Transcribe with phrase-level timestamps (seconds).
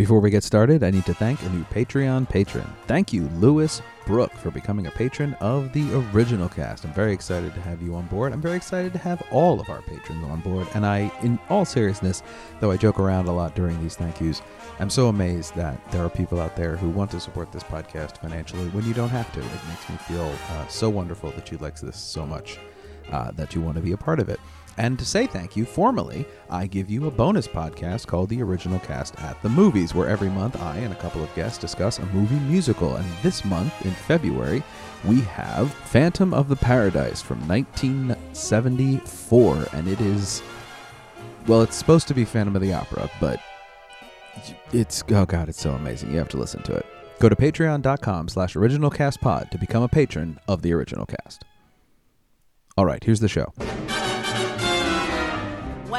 [0.00, 2.64] Before we get started, I need to thank a new Patreon patron.
[2.86, 6.86] Thank you, Lewis Brook, for becoming a patron of the original cast.
[6.86, 8.32] I'm very excited to have you on board.
[8.32, 10.66] I'm very excited to have all of our patrons on board.
[10.72, 12.22] And I, in all seriousness,
[12.60, 14.40] though I joke around a lot during these thank yous,
[14.78, 18.16] I'm so amazed that there are people out there who want to support this podcast
[18.22, 19.40] financially when you don't have to.
[19.40, 22.58] It makes me feel uh, so wonderful that you like this so much
[23.12, 24.40] uh, that you want to be a part of it.
[24.80, 28.78] And to say thank you formally, I give you a bonus podcast called The Original
[28.78, 32.06] Cast at the Movies, where every month I and a couple of guests discuss a
[32.06, 32.96] movie musical.
[32.96, 34.62] And this month, in February,
[35.04, 39.66] we have Phantom of the Paradise from 1974.
[39.74, 40.42] And it is,
[41.46, 43.38] well, it's supposed to be Phantom of the Opera, but
[44.72, 46.10] it's, oh God, it's so amazing.
[46.10, 46.86] You have to listen to it.
[47.18, 51.44] Go to patreon.com slash originalcastpod to become a patron of The Original Cast.
[52.78, 53.52] All right, here's the show.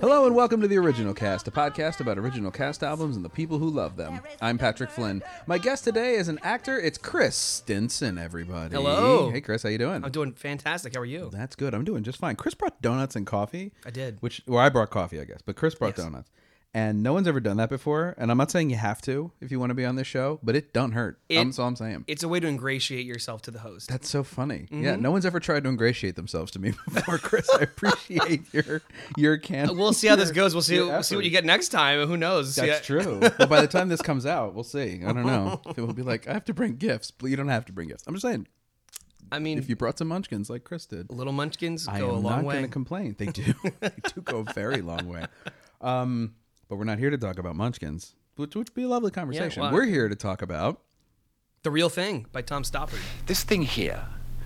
[0.00, 3.28] Hello and welcome to the Original Cast, a podcast about original cast albums and the
[3.30, 4.20] people who love them.
[4.42, 5.22] I'm Patrick Flynn.
[5.46, 6.78] My guest today is an actor.
[6.78, 8.74] It's Chris Stinson, everybody.
[8.74, 9.30] Hello.
[9.30, 10.04] Hey, Chris, how you doing?
[10.04, 10.94] I'm doing fantastic.
[10.94, 11.30] How are you?
[11.32, 11.74] That's good.
[11.74, 12.36] I'm doing just fine.
[12.36, 13.72] Chris brought donuts and coffee.
[13.86, 14.18] I did.
[14.20, 16.04] Which, well, I brought coffee, I guess, but Chris brought Yes.
[16.04, 16.30] donuts.
[16.76, 18.14] And no one's ever done that before.
[18.18, 20.38] And I'm not saying you have to if you want to be on this show,
[20.42, 21.18] but it don't hurt.
[21.30, 22.04] It- That's all I'm saying.
[22.06, 23.88] It's a way to ingratiate yourself to the host.
[23.88, 24.66] That's so funny.
[24.70, 24.84] Mm-hmm.
[24.84, 27.48] Yeah, no one's ever tried to ingratiate themselves to me before, Chris.
[27.50, 28.82] I appreciate your
[29.16, 29.74] your can.
[29.74, 30.54] we'll see how this goes.
[30.54, 30.78] We'll see.
[30.78, 32.06] We'll see what you get next time.
[32.06, 32.54] Who knows?
[32.56, 32.80] That's Yeah.
[32.80, 33.20] true.
[33.38, 35.00] Well, by the time this comes out, we'll see.
[35.02, 35.62] I don't know.
[35.76, 37.88] It will be like I have to bring gifts, but you don't have to bring
[37.88, 38.04] gifts.
[38.06, 38.46] I'm just saying,
[39.32, 42.12] I mean, if you brought some munchkins like Chris did, little munchkins I go a
[42.12, 42.28] long way.
[42.28, 43.16] I'm not going to complain.
[43.18, 43.54] They do.
[43.80, 45.24] they do go a very long way.
[45.80, 46.34] Um,
[46.68, 49.62] but we're not here to talk about munchkins, which would be a lovely conversation.
[49.62, 50.80] well- we're here to talk about.
[51.62, 53.00] the real thing by Tom Stoppard.
[53.26, 54.04] This thing here,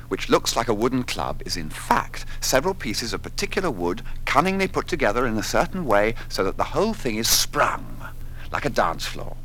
[0.09, 4.67] which looks like a wooden club, is in fact several pieces of particular wood cunningly
[4.67, 7.85] put together in a certain way so that the whole thing is sprung,
[8.51, 9.37] like a dance floor.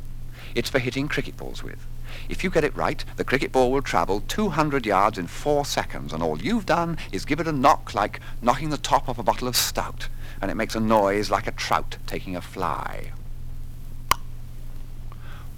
[0.54, 1.86] It's for hitting cricket balls with.
[2.30, 6.14] If you get it right, the cricket ball will travel 200 yards in four seconds,
[6.14, 9.22] and all you've done is give it a knock like knocking the top off a
[9.22, 10.08] bottle of stout,
[10.46, 13.10] and it makes a noise like a trout taking a fly.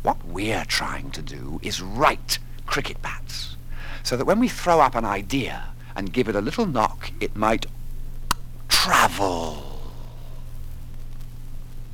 [0.03, 3.59] What we're trying to do is write cricket bats,
[4.03, 7.37] so that when we throw up an idea and give it a little knock, it
[7.37, 7.67] might
[8.71, 9.79] travel.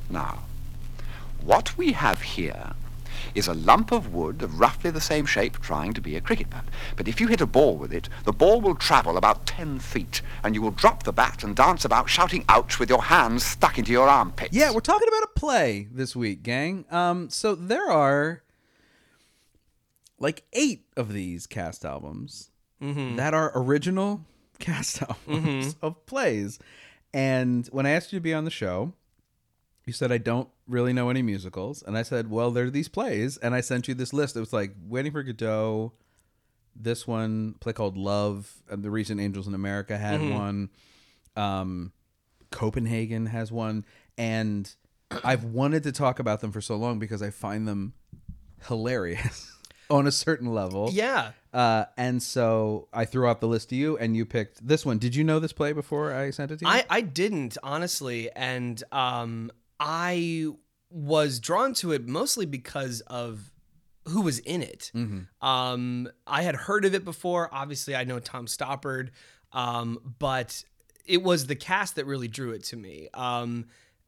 [0.09, 0.43] Now,
[1.43, 2.75] what we have here
[3.33, 6.49] is a lump of wood of roughly the same shape trying to be a cricket
[6.49, 6.65] bat.
[6.95, 10.21] But if you hit a ball with it, the ball will travel about 10 feet,
[10.43, 13.77] and you will drop the bat and dance about shouting ouch with your hands stuck
[13.77, 14.55] into your armpits.
[14.55, 16.85] Yeah, we're talking about a play this week, gang.
[16.91, 18.43] Um, so there are
[20.19, 23.15] like eight of these cast albums mm-hmm.
[23.15, 24.25] that are original
[24.59, 26.59] cast albums of plays.
[27.13, 28.93] And when I asked you to be on the show,
[29.85, 32.87] you said I don't really know any musicals, and I said, "Well, there are these
[32.87, 34.35] plays," and I sent you this list.
[34.35, 35.93] It was like Waiting for Godot,
[36.75, 40.69] this one play called Love, and the recent Angels in America had one.
[41.35, 41.91] Um,
[42.51, 43.85] Copenhagen has one,
[44.17, 44.73] and
[45.23, 47.93] I've wanted to talk about them for so long because I find them
[48.67, 49.51] hilarious
[49.89, 50.89] on a certain level.
[50.91, 51.31] Yeah.
[51.53, 54.97] Uh, and so I threw out the list to you, and you picked this one.
[54.97, 56.71] Did you know this play before I sent it to you?
[56.71, 60.47] I, I didn't honestly, and um, I
[60.89, 63.51] was drawn to it mostly because of
[64.07, 64.91] who was in it.
[64.95, 65.45] Mm-hmm.
[65.47, 67.49] Um, I had heard of it before.
[67.53, 69.09] Obviously, I know Tom Stoppard,
[69.51, 70.63] um, but
[71.05, 73.09] it was the cast that really drew it to me.
[73.13, 73.65] Um,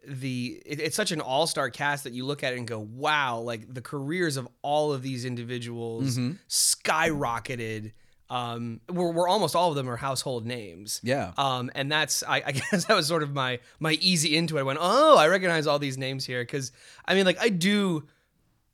[0.07, 3.39] the it- it's such an all-star cast that you look at it and go, "Wow!"
[3.39, 6.33] Like the careers of all of these individuals Mm-hmm.
[6.47, 7.91] skyrocketed.
[8.29, 10.99] Um, we're, we're almost all of them are household names.
[11.03, 11.31] Yeah.
[11.37, 14.61] Um, and that's I, I guess that was sort of my my easy into it.
[14.61, 16.71] I went, oh, I recognize all these names here because
[17.05, 18.03] I mean, like I do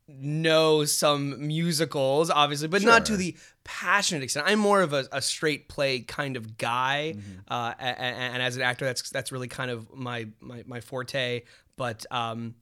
[0.06, 4.46] know some musicals, obviously, but not to the passionate extent.
[4.46, 7.30] I'm more of a, a straight play kind of guy, Mm-hmm.
[7.48, 10.80] uh, a- a- and, as an actor, that's that's really kind of my my, my
[10.80, 11.42] forte.
[11.76, 12.54] But um,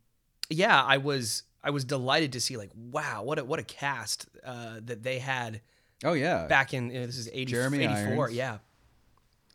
[0.50, 4.26] yeah, I was I was delighted to see like, wow, what a what a cast
[4.44, 5.60] uh, that they had
[6.04, 8.34] oh yeah, back in you know, this is 80, Jeremy 84 Irons.
[8.34, 8.58] yeah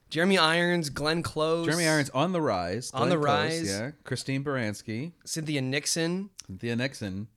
[0.09, 2.91] jeremy irons glenn close Jeremy Irons on the rise.
[2.93, 3.67] On Glenn the Close, rise.
[3.69, 3.91] Yeah.
[4.03, 7.27] Christine Baranski, cynthia nixon Cynthia Nixon.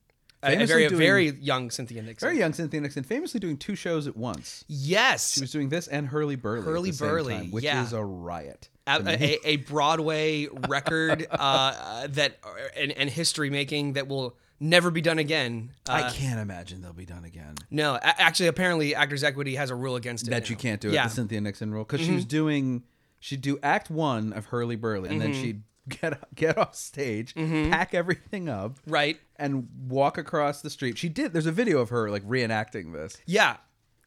[0.42, 3.74] a, a very a very young cynthia nixon very young Cynthia Nixon, famously doing two
[3.74, 4.64] shows at once.
[4.68, 6.64] yes She was doing this and Hurlyburly.
[6.64, 7.82] Hurley Burley, time, which yeah.
[7.82, 8.68] is a riot.
[8.86, 12.38] a, a, a broadway record uh, that
[12.76, 15.72] and, and history making that will never be done again.
[15.88, 17.54] I Uh, can't imagine they'll be done again.
[17.70, 20.30] No, a- actually, apparently, Actors Equity has a rule against it.
[20.30, 20.60] that you now.
[20.62, 20.94] can't do it.
[20.94, 21.00] Yeah.
[21.00, 21.08] Mm-hmm.
[21.08, 22.84] The Cynthia Nixon rule because she was doing.
[23.18, 27.70] She'd do Act One of Hurlyburly, and then she'd get get off stage, Mm-hmm.
[27.70, 29.18] pack everything up, Right.
[29.36, 30.96] and walk across the street.
[30.98, 31.32] She did.
[31.32, 33.16] There's a video of her like reenacting this.
[33.26, 33.56] Yeah.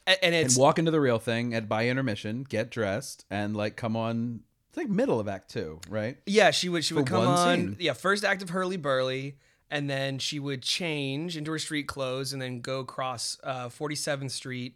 [0.07, 3.55] A- And it's and walk into the real thing at by intermission, get dressed, and
[3.55, 4.41] like come on.
[4.69, 6.17] It's like middle of Act Two, right?
[6.25, 7.75] Yeah, she would she would For come on scene.
[7.79, 9.35] yeah, first act of Hurlyburly,
[9.71, 14.31] and then she would change into her street clothes and then go across uh, 47th
[14.31, 14.75] Street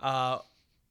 [0.00, 0.38] uh,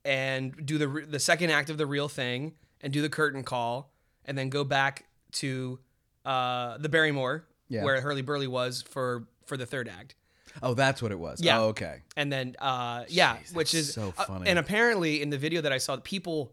[0.06, 3.44] and do the re- the second act of the real thing and do the curtain
[3.44, 3.92] call
[4.26, 5.80] and then go back to
[6.26, 7.84] uh, the Barrymore Yeah.
[7.84, 10.16] where Hurlyburly was for for the third act.
[10.62, 11.42] Oh, that's what it was.
[11.42, 11.60] Yeah.
[11.60, 12.02] Oh, okay.
[12.18, 14.50] And then, uh, yeah, Jeez, which is so funny.
[14.50, 16.52] and apparently in the video that I saw, people,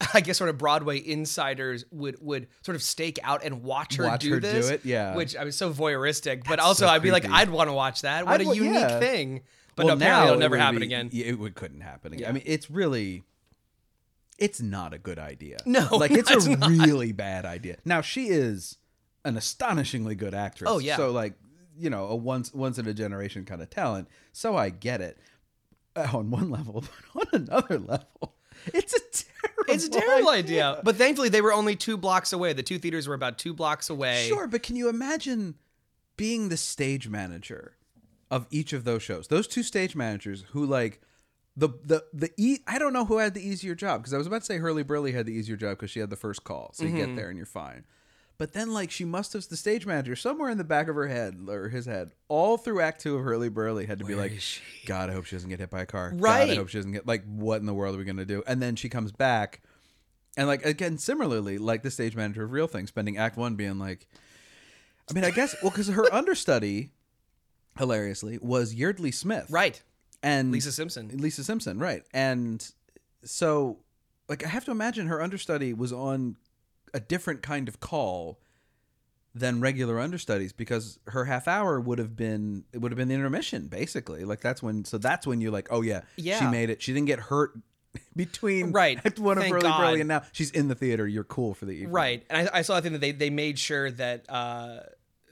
[0.14, 4.04] I guess, sort of Broadway insiders would would sort of stake out and watch her
[4.04, 4.70] Watch do her do this.
[4.70, 5.16] it, yeah.
[5.16, 7.28] Which I was so voyeuristic, but That's also so I'd be like.
[7.28, 8.24] I'd want to watch that.
[8.24, 9.00] What I'd a unique yeah.
[9.00, 9.42] thing.
[9.74, 11.10] But well, no, now it'll never would happen be- again.
[11.12, 12.22] It would couldn't happen again.
[12.22, 12.28] Yeah.
[12.28, 13.22] I mean, it's really,
[14.36, 15.58] it's not a good idea.
[15.66, 16.70] No, like it's it's a not.
[16.70, 17.76] really bad idea.
[17.84, 18.78] Now she is
[19.24, 20.70] an astonishingly good actress.
[20.70, 20.96] Oh, yeah.
[20.96, 21.34] So like,
[21.76, 24.08] you know, a once once in a generation kind of talent.
[24.32, 25.18] So I get it
[25.96, 26.84] on one level,
[27.14, 28.34] but on another level,
[28.74, 29.74] it's a terrible.
[29.74, 30.80] It's a terrible idea.
[30.82, 32.52] But thankfully, they were only two blocks away.
[32.52, 34.26] The two theaters were about two blocks away.
[34.28, 35.54] Sure, but can you imagine
[36.16, 37.76] being the stage manager
[38.30, 39.28] of each of those shows?
[39.28, 41.00] Those two stage managers who like
[41.56, 44.26] the the the e- I don't know who had the easier job because I was
[44.26, 46.84] about to say Hurlyburly had the easier job because she had the first call, so
[46.84, 46.98] you Mm-hmm.
[46.98, 47.84] get there and you're fine.
[48.38, 51.08] But then like she must have the stage manager somewhere in the back of her
[51.08, 54.32] head or his head all through Act Two of Hurlyburly had to be like,
[54.86, 56.12] God, I hope she doesn't get hit by a car.
[56.12, 58.44] God, I hope she doesn't get like what in the world are we gonna do?
[58.46, 59.60] And then she comes back.
[60.36, 63.80] And like again, similarly, like the stage manager of Real Thing, spending Act One being
[63.80, 64.06] like,
[65.10, 66.90] I mean, I guess well, because her understudy,
[67.76, 69.82] hilariously, was Yeardley Smith, Right.
[70.22, 71.10] And Lisa Simpson.
[71.14, 72.02] Lisa Simpson, right?
[72.12, 72.68] And
[73.24, 73.78] so,
[74.28, 76.36] like, I have to imagine her understudy was on
[76.94, 78.40] a different kind of call
[79.34, 83.14] than regular understudies because her half hour would have been it would have been the
[83.14, 86.38] intermission basically like that's when so that's when you're like oh yeah, yeah.
[86.38, 87.52] she made it she didn't get hurt
[88.16, 88.98] between Right.
[89.18, 89.78] one of Thank God.
[89.78, 92.58] Burly and now she's in the theater you're cool for the evening Right, and I,
[92.58, 94.80] I saw I think that they they made sure that uh,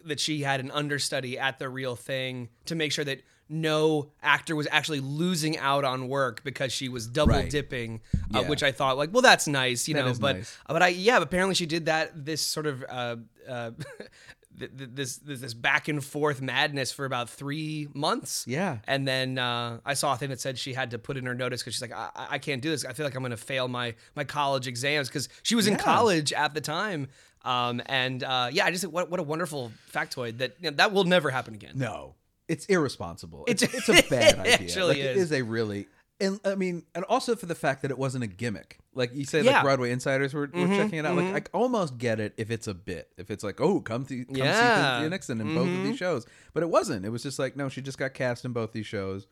[0.04, 4.56] that she had an understudy at the real thing to make sure that no actor
[4.56, 7.50] was actually losing out on work because she was double Right.
[7.50, 8.00] dipping,
[8.34, 8.48] uh, Yeah.
[8.48, 10.14] which I thought like, well, that's nice, you That know.
[10.18, 10.58] but nice.
[10.68, 12.24] but I yeah, apparently she did that.
[12.24, 12.84] This sort of.
[12.88, 13.16] Uh,
[13.48, 13.70] uh,
[14.58, 18.44] th- th- This, this this back and forth madness for about three months.
[18.48, 18.78] Yeah.
[18.88, 21.34] and then uh, I saw a thing that said she had to put in her
[21.34, 22.84] notice because she's like, I, I- can't do this.
[22.84, 25.76] I feel like I'm going to fail my my college exams because she was in
[25.76, 27.08] college at the time.
[27.44, 30.92] Um, and uh, yeah, I just what what a wonderful factoid that you know, that
[30.92, 31.72] will never happen again.
[31.76, 32.14] No,
[32.48, 33.44] it's irresponsible.
[33.48, 34.52] It's It's- a bad idea.
[34.54, 35.22] actually like, It is.
[35.24, 35.88] is a really
[36.18, 38.78] and I mean, and also for the fact that it wasn't a gimmick.
[38.94, 39.56] Like you say, Yeah.
[39.56, 41.14] like Broadway insiders were, were Mhm, checking it out.
[41.18, 41.30] mhm.
[41.34, 43.12] Like I almost get it if it's a bit.
[43.18, 45.82] If it's like, oh, come to come see Cynthia Nixon in both of Mhm.
[45.84, 47.04] these shows, but it wasn't.
[47.04, 49.26] It was just like, no, she just got cast in both these shows,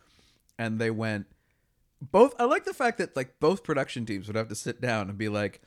[0.59, 1.27] and they went
[2.03, 2.35] both.
[2.39, 5.17] I like the fact that like both production teams would have to sit down and
[5.17, 5.63] be like.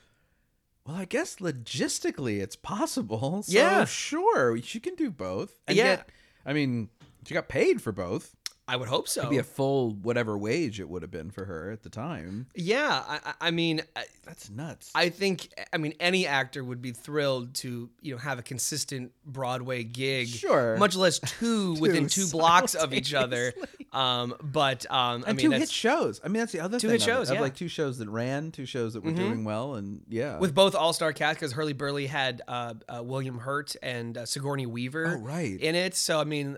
[0.85, 3.41] Well, I guess logistically it's possible.
[3.43, 3.83] So Yeah.
[3.85, 5.59] sure, she can do both.
[5.67, 5.83] And Yeah.
[5.83, 6.09] yet,
[6.45, 6.89] I mean,
[7.27, 8.35] she got paid for both.
[8.69, 9.21] I would hope so.
[9.21, 12.47] It'd be a full whatever wage it would have been for her at the time.
[12.53, 14.91] yeah, I, I- mean, I, That's nuts.
[14.93, 19.13] I think I mean any actor would be thrilled to you know have a consistent
[19.25, 20.27] Broadway gig.
[20.27, 20.75] Sure.
[20.75, 23.53] Much less two within two blocks of each other.
[23.93, 26.19] Um, but um, I mean two hit shows.
[26.21, 26.95] I mean, that's the other Two thing.
[26.99, 27.05] hit it.
[27.05, 27.41] shows, Of, yeah.
[27.43, 30.39] like two shows that ran, two shows that were doing well, and yeah.
[30.39, 34.65] with both all star cast because Hurlyburly had uh, uh, William Hurt and uh, Sigourney
[34.65, 35.57] Weaver Oh, right.
[35.57, 35.95] in it.
[35.95, 36.57] So I mean,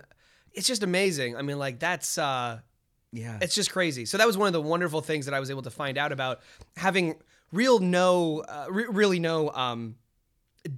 [0.54, 1.36] it's just amazing.
[1.36, 2.60] I mean, like that's uh,
[3.12, 4.04] yeah, it's just crazy.
[4.04, 6.12] So that was one of the wonderful things that I was able to find out
[6.12, 6.40] about
[6.76, 7.16] having
[7.52, 9.96] real no, uh, re- really no um,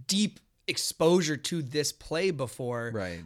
[0.07, 2.91] deep exposure to this play before.
[2.95, 3.21] right.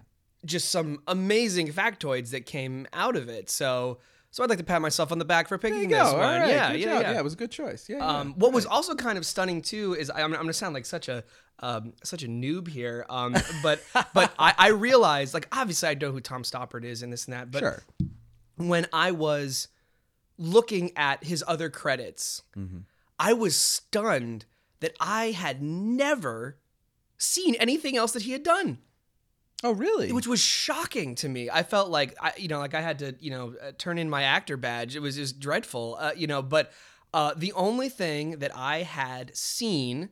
[0.45, 3.51] Just some amazing factoids that came out of it.
[3.51, 3.99] So.
[4.33, 6.21] So I'd like to pat myself on the back for picking this one.
[6.21, 6.49] right.
[6.49, 7.03] yeah, yeah, job.
[7.03, 7.89] yeah, It was a good choice.
[7.89, 8.07] Yeah.
[8.07, 8.35] um, yeah.
[8.35, 11.09] what was also kind of stunning too is I'm, I'm going to sound like such
[11.09, 11.25] a
[11.61, 13.81] um, such a noob here, um, but
[14.15, 17.33] but I, I realized like obviously I know who Tom Stoppard is and this and
[17.35, 17.83] that, but sure.
[18.57, 19.69] when I was
[20.39, 22.79] looking at his other credits, Mm-hmm.
[23.19, 24.45] I was stunned
[24.81, 26.59] that I had never
[27.17, 28.77] seen anything else that he had done
[29.65, 30.13] Oh, really?
[30.13, 31.49] which was shocking to me.
[31.49, 34.11] I felt like I, you know, like I had to, you know, uh, turn in
[34.11, 34.95] my actor badge.
[34.95, 36.43] It was just dreadful, uh, you know.
[36.43, 36.73] But
[37.15, 40.11] uh, the only thing that I had seen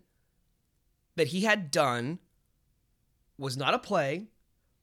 [1.16, 2.18] that he had done
[3.38, 4.26] was not a play,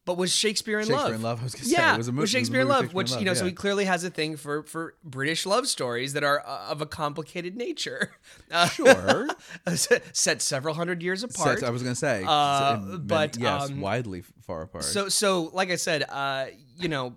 [0.06, 1.14] but was Shakespeare in Shakespeare Love.
[1.16, 1.72] in Love, I was gonna say.
[1.74, 3.34] yeah, It was a mo- was Shakespeare in Love, Shakespeare in which Love, you know,
[3.34, 6.82] so he clearly has a thing for for British love stories that are uh, of
[6.82, 8.12] a complicated nature.
[8.52, 9.28] Uh, Sure.
[10.12, 11.60] set several hundred years apart.
[11.60, 12.26] Sets, I was going to say.
[12.28, 14.84] Uh, in many- but, yes, um, widely far apart.
[14.84, 17.16] So so like I said, uh, you know,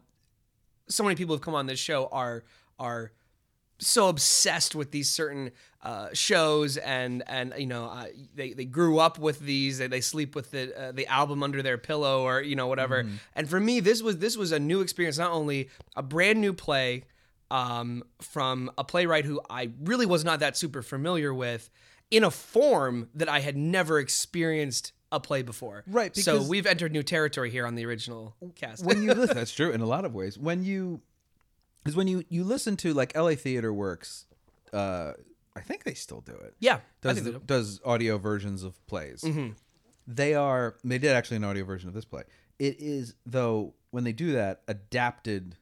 [0.89, 2.45] so many people who've come on this show are
[2.79, 3.11] are
[3.79, 5.51] so obsessed with these certain
[5.83, 10.01] uh, shows and and you know uh, they they grew up with these they, they
[10.01, 13.17] sleep with the uh, the album under their pillow or you know whatever Mm-hmm.
[13.35, 16.53] and for me this was this was a new experience not only a brand new
[16.55, 17.05] play
[17.51, 21.69] um, from a playwright who I really was not that super familiar with
[22.11, 26.93] in a form that I had never experienced a play before Right, so we've entered
[26.93, 30.05] new territory here on the original cast when you listen, that's true in a lot
[30.05, 30.39] of ways.
[30.39, 31.03] When you,
[31.87, 34.27] is when you you listen to like LA Theater Works,
[34.73, 35.13] uh,
[35.57, 36.55] I think they still do it.
[36.61, 37.43] yeah does the- do.
[37.45, 39.23] does audio versions of plays.
[39.23, 39.51] Mm-hmm.
[40.07, 40.77] They are.
[40.85, 42.23] They did actually an audio version of this play.
[42.59, 45.57] It is though when they do that adapted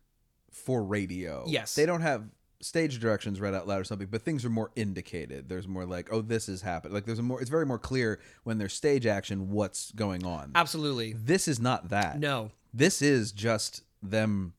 [0.51, 1.45] for radio.
[1.47, 1.75] Yes.
[1.75, 2.25] they don't have
[2.61, 5.49] stage directions read out loud or something, but things are more indicated.
[5.49, 6.95] There's more like, oh, this is happening.
[6.95, 7.41] Like there's a more.
[7.41, 10.53] It's very more clear when there's stage action what's going on.
[10.55, 12.19] absolutely This is not that.
[12.19, 14.55] no This is just them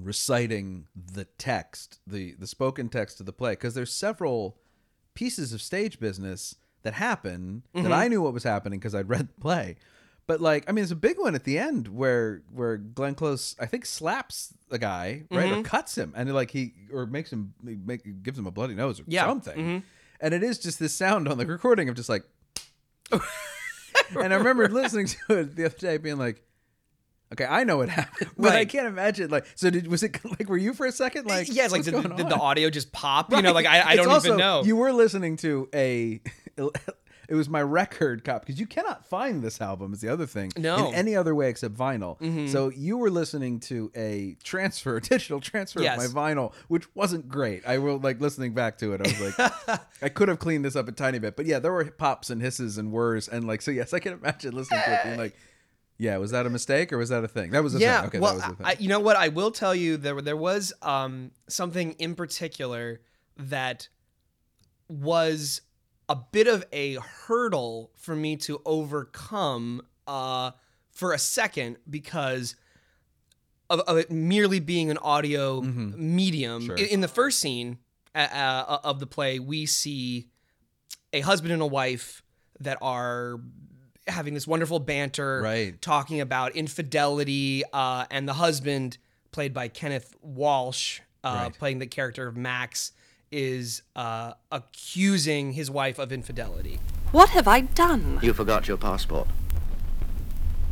[0.00, 4.58] reciting the text, the the spoken text of the play because there's several
[5.14, 7.92] pieces of stage business that happen that mm-hmm.
[7.92, 9.76] I knew what was happening because I'd read the play.
[10.26, 13.54] But like, I mean, there's a big one at the end where where Glenn Close,
[13.60, 15.62] I think, slaps the guy, right, or mm-hmm.
[15.62, 19.04] cuts him, and like he or makes him make gives him a bloody nose or
[19.06, 19.26] Yeah.
[19.26, 19.78] something, mm-hmm.
[20.20, 22.24] and it is just this sound on the recording of just like.
[23.12, 26.42] and I remember listening to it the other day, being like,
[27.32, 29.30] "Okay, I know what happened, but I can't imagine.
[29.30, 31.48] like." So did was it like were you for a second like?
[31.52, 33.32] yeah, it's like did, did the audio just pop?
[33.32, 34.62] You know, like I, I It's don't also- even know.
[34.64, 36.20] You were listening to a.
[37.28, 39.92] It was my record cop because you cannot find this album.
[39.92, 40.76] Is the other thing No.
[40.76, 40.86] Mm-hmm.
[40.86, 42.48] in any other way except vinyl.
[42.48, 46.04] So you were listening to a transfer, digital transfer Yes.
[46.06, 47.66] of my vinyl, which wasn't great.
[47.66, 49.00] I will like listening back to it.
[49.00, 51.72] I was like, I could have cleaned this up a tiny bit, but yeah, there
[51.72, 53.72] were pops and hisses and whirs and like so.
[53.72, 55.34] Yes, I can imagine listening to it being like,
[55.98, 57.50] yeah, was that a mistake or was that a thing?
[57.50, 58.00] That was a yeah.
[58.00, 58.08] thing.
[58.08, 58.66] Okay, well, that was a thing.
[58.66, 59.16] I, you know what?
[59.16, 63.00] I will tell you there there was um, something in particular
[63.36, 63.88] that
[64.88, 65.62] was
[66.08, 70.52] a bit of a hurdle for me to overcome uh,
[70.90, 72.54] for a second because
[73.68, 76.62] of, of it merely being an audio medium.
[76.62, 76.66] Mm-hmm.
[76.66, 76.76] Sure.
[76.76, 77.78] In, in the first scene
[78.14, 80.28] uh, of the play, we see
[81.12, 82.22] a husband and a wife
[82.60, 83.40] that are
[84.08, 85.80] having this wonderful banter, Right.
[85.82, 88.98] talking about infidelity, uh, and the husband,
[89.32, 91.58] played by Kenneth Welsh, uh, Right.
[91.58, 92.92] playing the character of Max,
[93.32, 96.78] is uh, accusing his wife of infidelity.
[97.10, 98.20] What have I done?
[98.22, 99.26] You forgot your passport.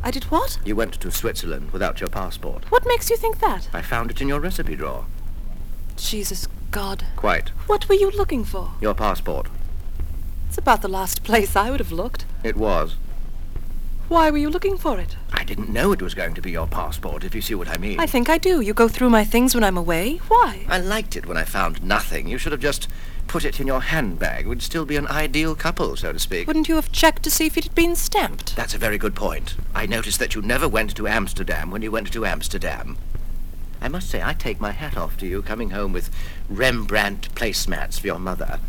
[0.01, 0.59] I did what?
[0.63, 2.69] You went to Switzerland without your passport.
[2.71, 3.67] What makes you think that?
[3.73, 5.05] I found it in your recipe drawer.
[5.97, 7.05] Jesus God.
[7.15, 7.49] Quite.
[7.67, 8.71] What were you looking for?
[8.81, 9.47] Your passport.
[10.47, 12.25] It's about the last place I would have looked.
[12.43, 12.95] It was.
[14.07, 15.15] Why were you looking for it?
[15.33, 17.77] I didn't know it was going to be your passport, if you see what I
[17.77, 17.99] mean.
[17.99, 18.61] I think I do.
[18.61, 20.17] You go through my things when I'm away.
[20.27, 20.63] Why?
[20.69, 22.27] I liked it when I found nothing.
[22.27, 22.87] You should have just
[23.27, 24.45] put it in your handbag.
[24.45, 26.45] We'd still be an ideal couple, so to speak.
[26.45, 28.55] Wouldn't you have checked to see if it had been stamped?
[28.55, 29.55] That's a very good point.
[29.73, 32.97] I noticed that you never went to Amsterdam when you went to Amsterdam.
[33.81, 36.11] I must say, I take my hat off to you coming home with
[36.47, 38.59] Rembrandt placemats for your mother.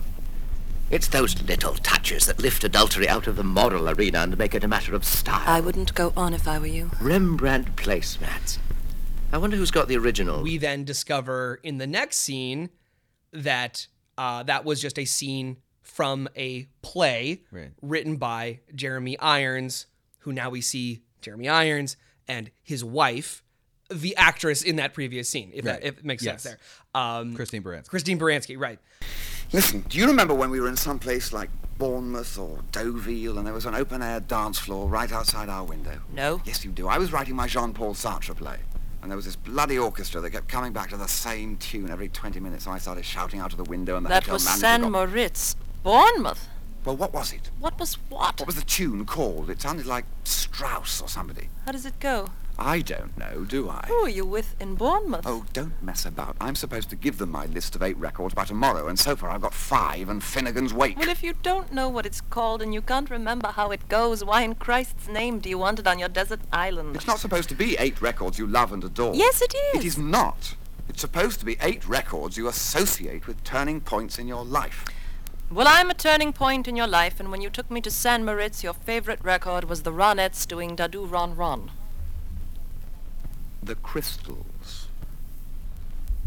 [0.88, 4.62] It's those little touches that lift adultery out of the moral arena and make it
[4.62, 5.43] a matter of style.
[5.47, 6.90] I wouldn't go on if I were you.
[7.00, 8.59] Rembrandt placemats.
[9.33, 10.43] I wonder who's got the original.
[10.43, 12.71] We then discover in the next scene
[13.33, 17.73] that uh, that was just a scene from a play Right.
[17.83, 19.87] written by Jeremy Irons,
[20.21, 21.97] who now we see Jeremy Irons
[22.28, 23.43] and his wife,
[23.90, 25.81] the actress in that previous scene, if, Right.
[25.81, 26.45] that, if it makes Yes.
[26.45, 26.57] sense
[26.95, 27.02] there.
[27.02, 27.88] Um, Christine Baranski.
[27.88, 28.78] Christine Baranski, right.
[29.52, 33.46] Listen, do you remember when we were in some place like Bournemouth or Deauville and
[33.46, 36.00] there was an open-air dance floor right outside our window?
[36.12, 36.40] No.
[36.44, 36.88] Yes, you do.
[36.88, 38.58] I was writing my Jean-Paul Sartre play.
[39.02, 42.08] And there was this bloody orchestra that kept coming back to the same tune every
[42.08, 42.64] 20 minutes.
[42.64, 44.80] So I started shouting out of the window and the That hotel was manager San
[44.82, 45.54] got- Moritz.
[45.84, 46.48] Bournemouth.
[46.84, 47.50] Well, what was it?
[47.60, 48.40] What was what?
[48.40, 49.48] What was the tune called?
[49.50, 51.48] It sounded like Strauss or somebody.
[51.64, 52.30] How does it go?
[52.58, 53.84] I don't know, do I?
[53.84, 55.26] Oh, Who are you with in Bournemouth?
[55.26, 56.36] Oh, don't mess about.
[56.40, 59.30] I'm supposed to give them my list of eight records by tomorrow, and so far
[59.30, 60.98] I've got five and Finnegan's Wake.
[60.98, 64.25] Well, if you don't know what it's called and you can't remember how it goes,
[64.25, 66.96] why in Christ's name do you want it on your desert island?
[66.96, 69.14] It's not supposed to be eight records you love and adore.
[69.14, 69.84] Yes, it is.
[69.84, 70.54] It is not.
[70.88, 74.84] It's supposed to be eight records you associate with turning points in your life.
[75.50, 78.25] Well, I'm a turning point in your life, and when you took me to San
[78.25, 81.70] Moritz, your favorite record was the Ronettes doing Da Doo Ron Ron.
[83.66, 84.87] The crystals.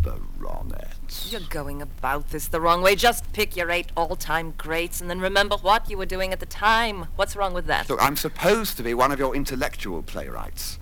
[0.02, 1.32] The ronettes.
[1.32, 2.98] You're going about this the wrong way.
[2.98, 6.46] Just pick your eight all-time greats and then remember what you were doing at the
[6.46, 7.08] time.
[7.16, 7.90] What's wrong with that?
[7.90, 10.80] Look, I'm supposed to be one of your intellectual playwrights.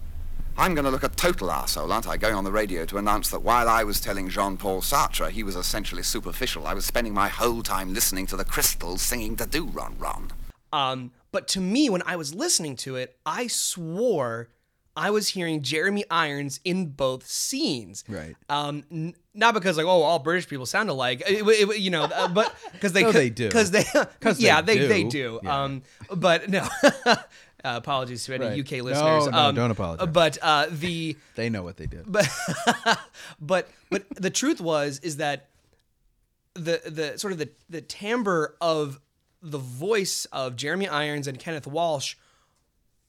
[0.57, 3.29] I'm going to look a total arsehole, aren't I, going on the radio to announce
[3.29, 7.27] that while I was telling Jean-Paul Sartre he was essentially superficial, I was spending my
[7.27, 10.31] whole time listening to the crystals singing the do-ron-ron.
[10.73, 14.49] Um, but to me, when I was listening to it, I swore
[14.97, 18.03] I was hearing Jeremy Irons in both scenes.
[18.09, 18.35] Right.
[18.49, 21.91] Um, n- not because like oh all British people sound alike, it, it- it- you
[21.91, 23.47] know, uh, but because they No, they do.
[23.47, 23.83] because they
[24.19, 25.09] 'Cause yeah they they they do.
[25.09, 25.39] do.
[25.43, 25.63] Yeah.
[25.63, 26.67] Um, but no.
[27.65, 28.59] Uh, apologies to any Right.
[28.59, 29.27] UK No, listeners.
[29.31, 30.07] no, um, don't apologize.
[30.13, 32.03] But uh, the They know what they did.
[32.09, 32.29] but
[33.41, 35.47] but but the truth was is that
[36.53, 38.99] the the sort of the the timbre of
[39.41, 42.15] the voice of Jeremy Irons and Kenneth Welsh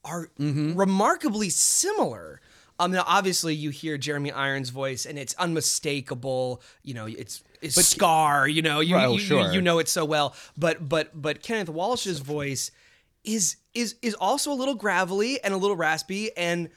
[0.05, 0.75] are Mm-hmm.
[0.75, 2.41] remarkably similar.
[2.79, 6.61] Um, now obviously you hear Jeremy Irons' voice and it's unmistakable.
[6.83, 8.47] You know, it's it's Scar.
[8.47, 9.47] You know, you Right, oh, you, sure.
[9.47, 10.33] you, you know it so well.
[10.57, 12.71] But but but Kenneth Welsh's voice
[13.25, 16.69] is is is also a little gravelly and a little raspy and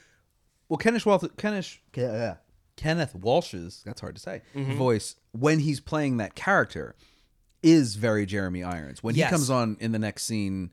[0.69, 2.35] Well, Kenneth Welsh, Kenneth, uh,
[2.77, 4.75] Kenneth Welsh's that's hard to say Mm-hmm.
[4.77, 6.97] voice when he's playing that character
[7.63, 9.05] is very Jeremy Irons.
[9.05, 9.29] When Yes.
[9.31, 10.71] he comes on in the next scene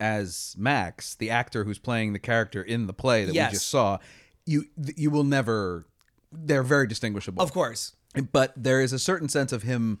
[0.00, 3.50] as Max, the actor who's playing the character in the play that Yes.
[3.52, 3.98] we just saw,
[4.46, 5.86] you you will never.
[6.32, 7.94] They're very distinguishable, of course.
[8.32, 9.98] but there is a certain sense of him.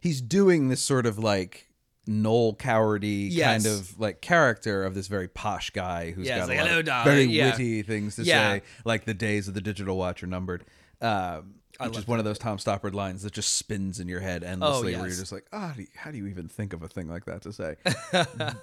[0.00, 1.68] He's doing this sort of like
[2.06, 3.64] Noel Cowardy Yes.
[3.64, 6.68] kind of like character of this very posh guy who's Yeah, got it's a lot
[6.84, 7.52] "Hello, of very yeah.
[7.52, 8.54] witty things to Yeah.
[8.56, 10.64] say, like the days of the digital watch are numbered.
[11.00, 14.42] Um, which is one of those Tom Stoppard lines that just spins in your head
[14.44, 16.72] endlessly, where you're Oh, just like, ah, how, do you, how do you even think
[16.72, 17.76] of a thing like that to say?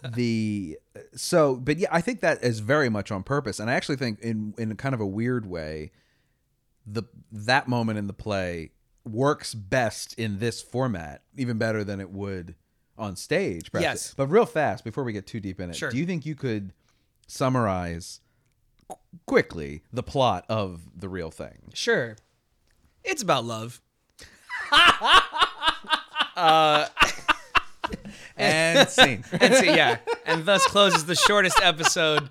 [0.16, 0.78] the
[1.14, 4.20] so, but yeah, I think that is very much on purpose, and I actually think
[4.22, 5.92] in in kind of a weird way,
[6.86, 8.72] the that moment in the play
[9.04, 12.56] works best in this format, even better than it would
[12.98, 13.72] on stage.
[13.72, 13.84] perhaps.
[13.86, 14.14] Yes.
[14.16, 15.90] But real fast, before we get too deep in it, Sure.
[15.90, 16.72] do you think you could
[17.28, 18.20] summarize
[19.26, 21.72] quickly the plot of the real thing?
[21.74, 22.16] Sure.
[23.04, 23.82] It's about love.
[28.38, 29.24] And scene.
[29.32, 32.30] And so, yeah, and thus closes the shortest episode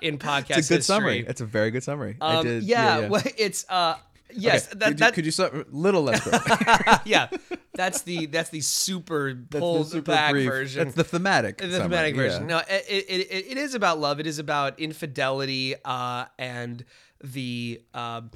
[0.00, 0.82] in podcast It's a good history.
[0.82, 1.24] summary.
[1.26, 2.16] It's a very good summary.
[2.20, 2.62] I Um, did.
[2.64, 3.96] yeah, well, it's uh,
[4.32, 7.28] yes, Okay, that, could, you, that could you sum little less yeah,
[7.74, 10.84] that's the that's the super That's the super back brief- version.
[10.84, 11.58] That's the thematic.
[11.58, 12.42] the summary, thematic version.
[12.42, 12.48] yeah.
[12.56, 14.20] No, it, it, it, it is about love.
[14.20, 16.84] It is about infidelity uh, and
[17.24, 18.30] the um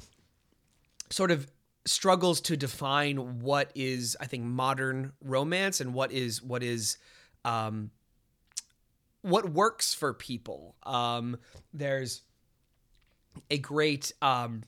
[1.09, 1.47] sort of
[1.85, 6.97] struggles to define what is, I think, modern romance and what is what is
[7.45, 7.91] um,
[9.21, 10.75] what works for people.
[10.83, 11.37] Um,
[11.73, 12.21] there's
[13.49, 14.63] a great um,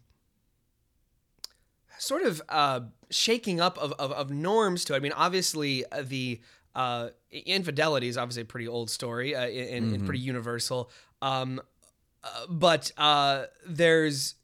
[1.98, 4.98] sort of uh, shaking up of, of, of norms to it.
[4.98, 6.42] I mean, obviously, uh, the
[6.74, 10.90] uh, infidelity is obviously a pretty old story uh, and, and pretty universal.
[11.22, 11.62] Um,
[12.24, 14.36] uh, but uh, there's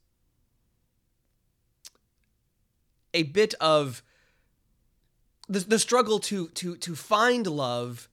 [3.14, 4.02] a bit of
[5.48, 8.08] the, the struggle to to to find love,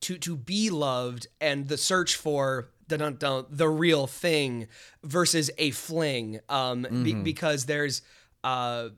[0.00, 4.68] to to be loved, and the search for dun, dun, dun, the real thing
[5.02, 6.40] versus a fling.
[6.48, 8.02] Um, be- because there's
[8.44, 8.90] uh,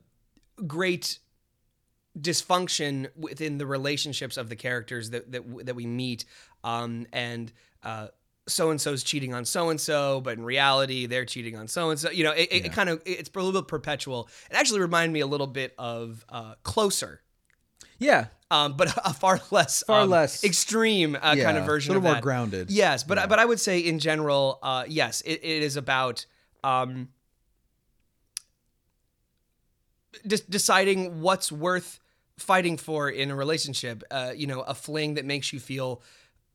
[0.66, 1.18] great
[2.18, 6.24] dysfunction within the relationships of the characters that that, that we meet
[6.64, 7.52] um and
[7.84, 8.08] uh
[8.48, 11.90] so and so's cheating on so and so but in reality they're cheating on so
[11.90, 14.56] and so you know it, it, it kind of it's a little bit perpetual it
[14.56, 17.20] actually reminded me a little bit of uh closer
[17.98, 18.26] Yeah.
[18.50, 22.02] um but a far less Far um, less- extreme uh, kind of version a little
[22.04, 22.22] more that.
[22.22, 22.70] grounded.
[22.70, 23.26] yes but Yeah.
[23.26, 26.26] but i would say in general uh yes it, it is about
[26.64, 27.08] um
[30.26, 32.00] de- deciding what's worth
[32.36, 34.02] fighting for in a relationship.
[34.10, 36.02] Uh, you know, a fling that makes you feel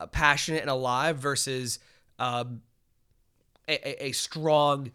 [0.07, 1.79] passionate and alive versus
[2.19, 2.61] um,
[3.67, 4.91] a, a, a strong,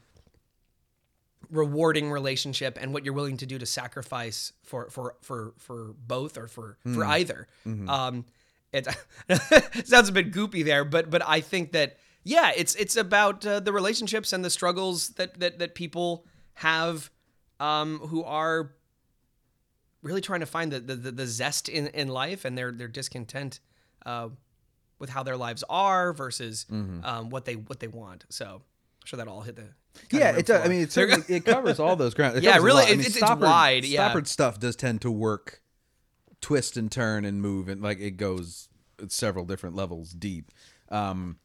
[1.51, 6.37] rewarding relationship, and what you're willing to do to sacrifice for for for for both
[6.37, 7.49] or for for either.
[7.89, 8.25] Um,
[8.73, 8.87] it
[9.87, 13.61] sounds a bit goopy there, but but I think that yeah, it's it's about uh,
[13.61, 17.11] the relationships and the struggles that that that people have
[17.61, 18.73] um, who are
[20.03, 22.89] really trying to find the the, the, the zest in, in life and their their
[22.89, 23.61] discontent
[24.05, 24.29] uh,
[24.99, 28.25] with how their lives are versus um, what they what they want.
[28.29, 29.69] So I'm sure that all hit the
[30.11, 30.65] Yeah, it does.
[30.65, 32.37] I mean, it certainly it covers all those grounds.
[32.37, 32.85] It Yeah, really.
[32.85, 34.13] I mean, it's- it's Stoppard- wide, yeah.
[34.13, 35.63] Stoppard stuff does tend to work,
[36.41, 38.69] twist and turn and move, and like it goes
[39.09, 40.51] several different levels deep.
[40.89, 41.39] Um,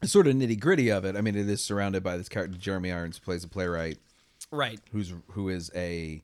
[0.00, 1.16] the sort of nitty gritty of it.
[1.16, 3.98] I mean, it is surrounded by this character Jeremy Irons plays a playwright
[4.50, 4.78] Right.
[4.92, 6.22] who's who is a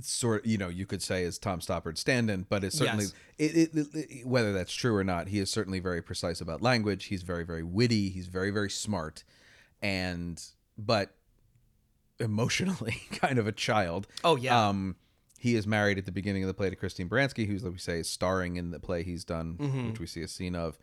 [0.00, 3.14] sort you know you could say is Tom Stoppard's stand-in, but it's certainly Yes.
[3.54, 7.04] it, it, it- whether that's true or not, he is certainly very precise about language.
[7.06, 8.08] He's very very witty.
[8.10, 9.22] He's very very smart,
[9.80, 10.42] and
[10.76, 11.14] but
[12.20, 14.06] emotionally kind of a child.
[14.22, 14.68] Oh, yeah.
[14.68, 14.96] Um,
[15.38, 17.78] he is married at the beginning of the play to Christine Baranski, who's like we
[17.78, 19.88] say is starring in the play he's done, Mm-hmm.
[19.90, 20.78] which we see a scene of.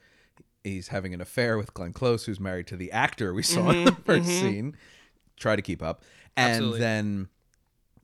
[0.63, 3.85] He's having an affair with Glenn Close, who's married to the actor we saw in
[3.85, 4.77] the 1st scene.
[5.35, 6.03] Try to keep up,
[6.37, 6.53] and Mm-hmm.
[6.53, 6.79] Absolutely.
[6.79, 7.27] then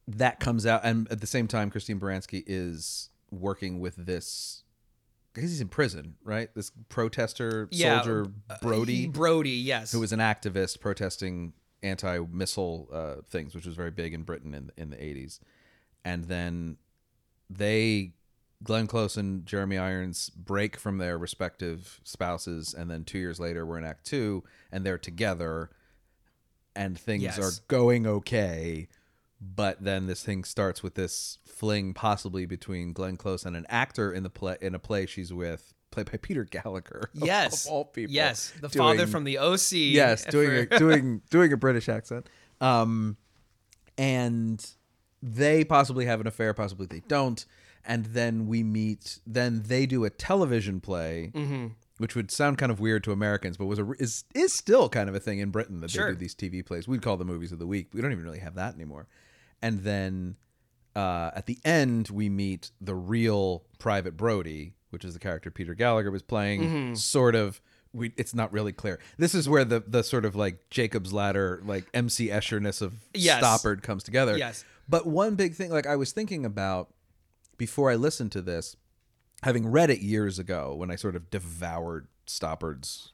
[0.08, 4.63] that comes out, and at the same time, Christine Baranski is working with this.
[5.36, 6.50] I guess he's in prison, right?
[6.56, 8.28] This protester Yeah, soldier
[8.62, 9.91] Brodie, Brodie, yes.
[9.91, 14.72] who was an activist protesting anti-missile uh, things, which was very big in Britain in
[14.78, 15.39] in the eighties.
[16.04, 16.78] And then
[17.50, 18.13] they,
[18.63, 23.65] Glenn Close and Jeremy Irons, break from their respective spouses, and then two years later,
[23.65, 25.70] we're in Act Two, and they're together,
[26.76, 27.38] and things Yes.
[27.39, 28.88] are going okay.
[29.39, 34.12] But then this thing starts with this fling, possibly between Glenn Close and an actor
[34.12, 37.10] in the play in a play she's with, played by Peter Gallagher.
[37.13, 37.65] yes.
[37.67, 38.13] of all people.
[38.15, 38.52] Yes.
[38.60, 39.71] The father from the OC.
[39.73, 42.28] yes doing for- a, doing doing a british accent
[42.62, 43.17] um
[43.97, 44.71] and
[45.21, 47.45] they possibly have an affair possibly they don't
[47.86, 51.67] and then we meet then they do a television play Mm-hmm.
[51.97, 55.10] which would sound kind of weird to americans but was a is is still kind
[55.10, 56.08] of a thing in britain that Sure.
[56.08, 58.23] they do these tv plays we'd call them movies of the week we don't even
[58.23, 59.08] really have that anymore
[59.62, 60.36] and then
[60.96, 65.74] uh, at the end we meet the real private brodie which is the character peter
[65.74, 66.93] gallagher was playing Mm-hmm.
[66.96, 67.62] sort of
[67.93, 71.62] we, it's not really clear this is where the the sort of like jacob's ladder
[71.65, 73.43] like mc escherness of Yes.
[73.43, 74.65] stoppard comes together Yes.
[74.89, 76.93] but one big thing like i was thinking about
[77.58, 78.76] before i listened to this
[79.43, 83.12] having read it years ago when i sort of devoured stoppard's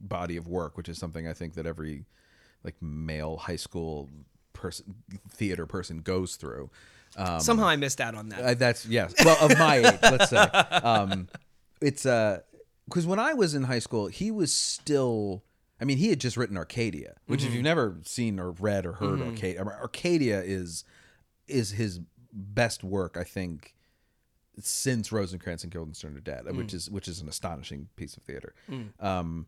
[0.00, 2.04] body of work which is something i think that every
[2.64, 4.08] like male high school
[4.62, 4.94] person
[5.28, 6.70] theater person goes through
[7.40, 8.40] Somehow I missed out on that.
[8.40, 9.12] uh, that's yes.
[9.22, 10.46] Well, of my age, let's say.
[10.82, 11.28] Um,
[11.82, 12.40] it's uh,
[12.86, 15.42] because when I was in high school, he was still.
[15.80, 18.92] I mean, he had just written Arcadia, which if you've never seen or read or
[18.94, 20.84] heard Arcadia, I mean, Arcadia is
[21.48, 22.00] is his
[22.32, 23.74] best work, I think,
[24.60, 28.54] since Rosencrantz and Guildenstern are dead, which is which is an astonishing piece of theater.
[29.00, 29.46] Um,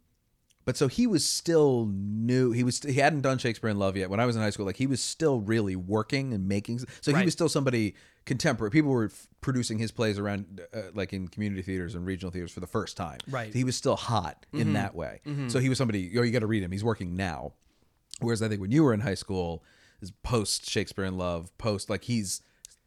[0.64, 2.52] but so he was still new.
[2.52, 4.10] He was he hadn't done Shakespeare in Love yet.
[4.10, 6.80] When I was in high school, like he was still really working and making.
[7.00, 8.70] So he was still somebody contemporary.
[8.70, 12.30] People were f- producing his plays around, uh, uh, like in community theaters and regional
[12.30, 13.18] theaters for the first time.
[13.28, 13.52] Right.
[13.52, 14.72] He was still hot in mm-hmm.
[14.74, 15.20] that way.
[15.26, 15.48] Mm-hmm.
[15.48, 16.12] So he was somebody.
[16.18, 16.72] Oh, you got to read him.
[16.72, 17.52] He's working now.
[18.20, 19.64] Whereas I think when you were in high school,
[20.00, 22.40] is post Shakespeare in Love, post like he's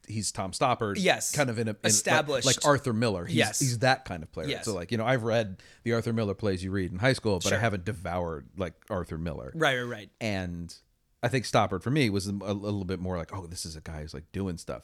[0.08, 0.94] he's Tom Stoppard.
[0.98, 1.30] Yes.
[1.32, 2.46] kind of in a in- Established.
[2.46, 3.24] like, Arthur Miller.
[3.26, 3.60] He's, Yes.
[3.60, 4.48] he's that kind of player.
[4.48, 4.64] Yes.
[4.64, 7.38] So like you know, I've read the Arthur Miller plays you read in high school,
[7.42, 9.52] but I haven't devoured like Arthur Miller.
[9.54, 10.10] right, right, right.
[10.20, 10.74] And
[11.22, 13.76] I think Stoppard for me was a, a little bit more like, oh, this is
[13.76, 14.82] a guy who's like doing stuff.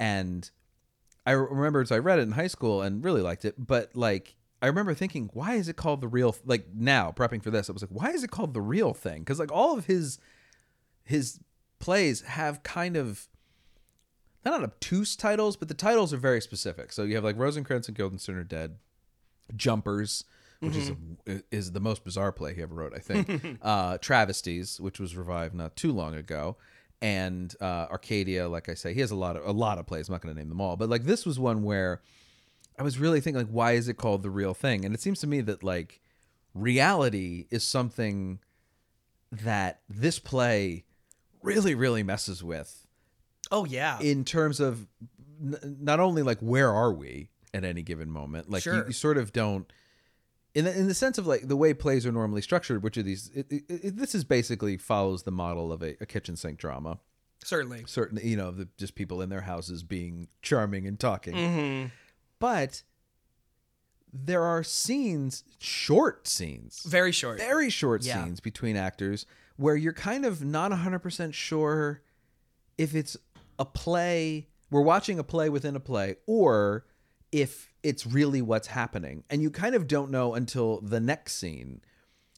[0.00, 0.48] And
[1.24, 4.36] I remember as I read it in high school and really liked it, but like
[4.62, 6.34] I remember thinking, why is it called the real?
[6.44, 9.20] Like now prepping for this, I was like, why is it called the real thing?
[9.20, 10.18] Because like all of his
[11.04, 11.38] his
[11.78, 13.28] plays have kind of
[14.46, 16.92] not obtuse titles, but the titles are very specific.
[16.92, 18.76] So you have like Rosencrantz and Guildenstern are dead,
[19.54, 20.24] Jumpers,
[20.60, 20.92] which is
[21.26, 23.58] a, is the most bizarre play he ever wrote, I think.
[23.62, 26.56] uh, Travesties, which was revived not too long ago,
[27.02, 28.48] and uh, Arcadia.
[28.48, 30.08] Like I say, he has a lot of a lot of plays.
[30.08, 32.00] I'm not going to name them all, but like this was one where
[32.78, 34.84] I was really thinking like, why is it called the real thing?
[34.84, 36.00] And it seems to me that like
[36.54, 38.38] reality is something
[39.30, 40.84] that this play
[41.42, 42.85] really really messes with
[43.50, 43.98] Oh yeah.
[44.00, 44.86] in terms of
[45.40, 48.86] n- not only like where are we at any given moment like you, Sure.
[48.86, 49.70] you sort of don't
[50.54, 53.02] in the, in the sense of like the way plays are normally structured which are
[53.02, 56.58] these it, it, it- this is basically follows the model of a, a kitchen sink
[56.58, 56.98] drama
[57.44, 57.84] Certainly.
[57.86, 61.86] certain you know the, just people in their houses being charming and talking Mm-hmm.
[62.40, 62.82] but
[64.12, 67.38] there are scenes short scenes Very short.
[67.38, 68.24] very short Yeah.
[68.24, 72.02] scenes between actors where you're kind of not 100% sure
[72.78, 73.16] if it's
[73.58, 76.84] a play we're watching a play within a play or
[77.32, 81.80] if it's really what's happening and you kind of don't know until the next scene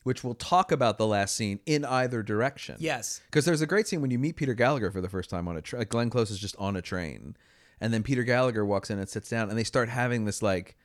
[0.04, 3.20] which we'll talk about the last scene in either direction Yes.
[3.26, 5.56] because there's a great scene when you meet Peter Gallagher for the first time on
[5.56, 5.80] a train.
[5.80, 7.36] Like Glenn Close is just on a train,
[7.80, 10.76] and then Peter Gallagher walks in and sits down, and they start having this like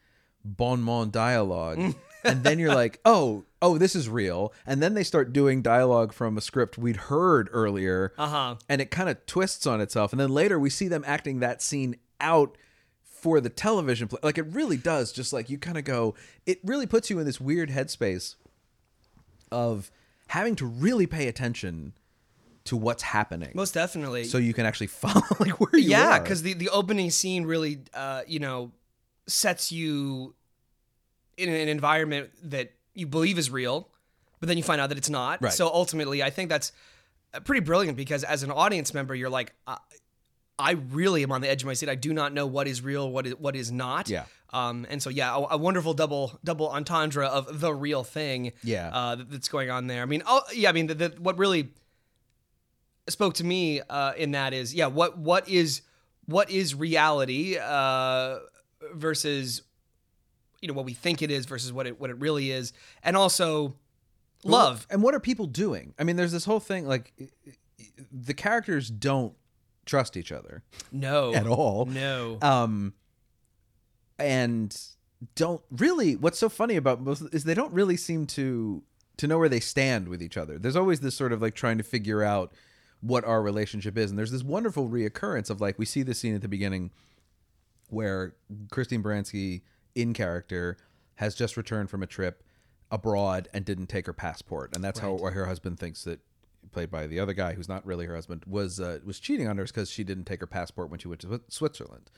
[0.43, 1.95] bon mot dialogue, mm.
[2.23, 4.53] And then you're like, oh, oh, this is real.
[4.65, 8.55] And then they start doing dialogue from a script we'd heard earlier, Uh-huh.
[8.69, 10.11] and it kind of twists on itself.
[10.11, 12.57] And then later we see them acting that scene out
[13.03, 14.19] for the television play.
[14.21, 15.11] Like it really does.
[15.13, 16.13] Just like you kind of go,
[16.45, 18.35] it really puts you in this weird headspace
[19.51, 19.91] of
[20.27, 21.93] having to really pay attention
[22.65, 23.51] to what's happening.
[23.53, 24.23] Most definitely.
[24.23, 26.19] so you can actually follow like where you yeah, are.
[26.21, 28.71] because the, the opening scene really, uh, you know,
[29.27, 30.33] sets you
[31.37, 33.89] in an environment that you believe is real,
[34.39, 35.41] but then you find out that it's not.
[35.41, 35.53] Right.
[35.53, 36.71] So ultimately, I think that's
[37.33, 39.77] uh, pretty brilliant because as an audience member, you're like, uh,
[40.59, 41.89] I really am on the edge of my seat.
[41.89, 44.07] I do not know what is real, what is what is not.
[44.09, 44.25] Yeah.
[44.51, 48.51] Um, and so yeah, a, a wonderful double double entendre of the real thing.
[48.63, 48.91] Yeah.
[48.93, 50.03] Uh, that- that's going on there.
[50.03, 50.69] I mean, oh yeah.
[50.69, 51.69] I mean, the, the, what really
[53.09, 55.81] spoke to me uh, in that is yeah what what is
[56.25, 58.37] what is reality uh,
[58.93, 59.61] versus
[60.63, 62.71] you know what we think it is versus what it what it really is
[63.03, 63.75] and also
[64.45, 65.93] love And what are people doing?
[65.99, 67.13] I mean, there's this whole thing like
[68.11, 69.33] the characters don't
[69.85, 71.85] trust each other no at all.
[71.85, 72.93] no Um
[74.17, 74.73] and
[75.35, 78.83] don't really what's so funny about most is they don't really seem to
[79.17, 80.57] to know where they stand with each other.
[80.57, 82.53] There's always this sort of like trying to figure out
[83.01, 84.09] what our relationship is.
[84.09, 86.91] And there's this wonderful reoccurrence of like we see the scene at the beginning
[87.89, 88.33] where
[88.71, 89.61] Christine Baranski
[89.95, 90.77] in character
[91.15, 92.43] has just returned from a trip
[92.91, 96.19] abroad and didn't take her passport, and that's how her husband thinks that
[96.71, 99.57] played by the other guy who's not really her husband was uh, was cheating on
[99.57, 102.09] her because she didn't take her passport when she went to Switzerland.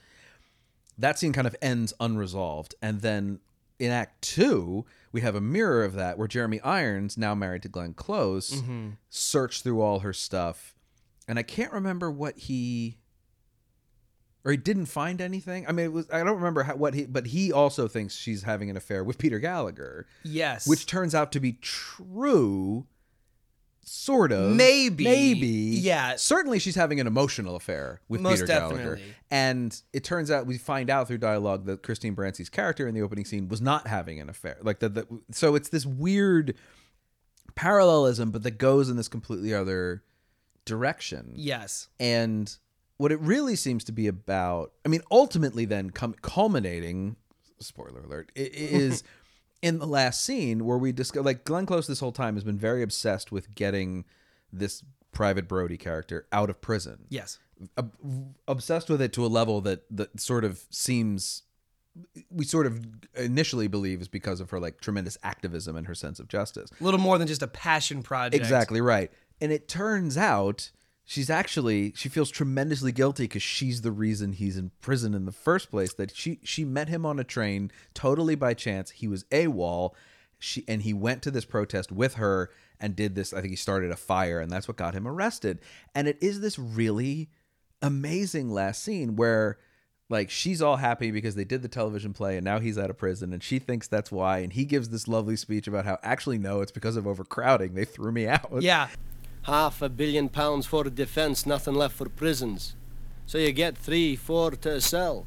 [0.98, 3.40] That scene kind of ends unresolved, and then
[3.78, 7.68] in Act Two we have a mirror of that where Jeremy Irons, now married to
[7.68, 8.62] Glenn Close,
[9.10, 10.74] searched through all her stuff,
[11.28, 12.98] and I can't remember what he
[14.46, 15.66] or he didn't find anything.
[15.68, 18.44] I mean, it was I don't remember how, what he, but he also thinks she's
[18.44, 22.86] having an affair with Peter Gallagher, yes which turns out to be true,
[23.82, 25.02] sort of, Maybe.
[25.04, 26.14] maybe, Yeah.
[26.16, 29.00] Certainly, she's having an emotional affair with Most Peter Gallagher,
[29.32, 33.02] and it turns out we find out through dialogue that Christine Baranski's character in the
[33.02, 34.58] opening scene was not having an affair.
[34.62, 36.54] Like that so it's this weird
[37.56, 40.04] parallelism, but that goes in this completely other
[40.64, 41.32] direction.
[41.34, 42.56] yes And
[42.98, 47.16] what it really seems to be about, I mean, ultimately, then cum- culminating,
[47.58, 49.02] spoiler alert, is
[49.62, 52.58] in the last scene where we discover, like, Glenn Close this whole time has been
[52.58, 54.04] very obsessed with getting
[54.52, 54.82] this
[55.12, 57.06] Private Brodie character out of prison.
[57.08, 57.38] yes
[57.78, 57.94] Ob-
[58.46, 61.42] obsessed with it to a level that that sort of seems
[62.30, 66.20] we sort of initially believe is because of her like tremendous activism and her sense
[66.20, 66.68] of justice.
[66.78, 69.10] a little more than just a passion project Exactly right.
[69.40, 70.70] And it turns out
[71.06, 75.32] she's actually she feels tremendously guilty because she's the reason he's in prison in the
[75.32, 75.94] first place.
[75.94, 78.90] That she she met him on a train totally by chance.
[78.90, 79.92] He was AWOL.
[80.38, 83.32] She and he went to this protest with her and did this.
[83.32, 85.60] I think he started a fire, and that's what got him arrested.
[85.94, 87.30] And it is this really
[87.80, 89.58] amazing last scene where
[90.08, 92.96] like she's all happy because they did the television play and now he's out of
[92.96, 96.38] prison and she thinks that's why and he gives this lovely speech about how actually
[96.38, 98.88] no it's because of overcrowding they threw me out yeah
[99.46, 102.74] half a billion pounds for defense, nothing left for prisons.
[103.26, 105.24] So you get three, four to cell.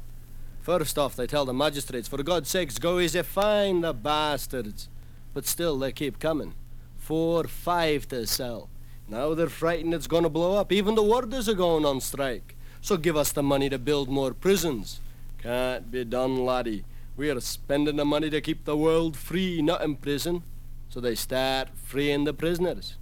[0.60, 4.90] First off, they tell the magistrates, for God's sakes, go easy, find the bastards.
[5.32, 6.52] But still, they keep coming.
[6.98, 8.68] Four, five to cell.
[9.08, 10.70] Now they're frightened it's gonna blow up.
[10.70, 12.54] Even the warders are going on strike.
[12.82, 15.00] So give us the money to build more prisons.
[15.38, 16.84] Can't be done, laddie.
[17.16, 20.42] We are spending the money to keep the world free, not in prison.
[20.90, 22.96] So they start freeing the prisoners.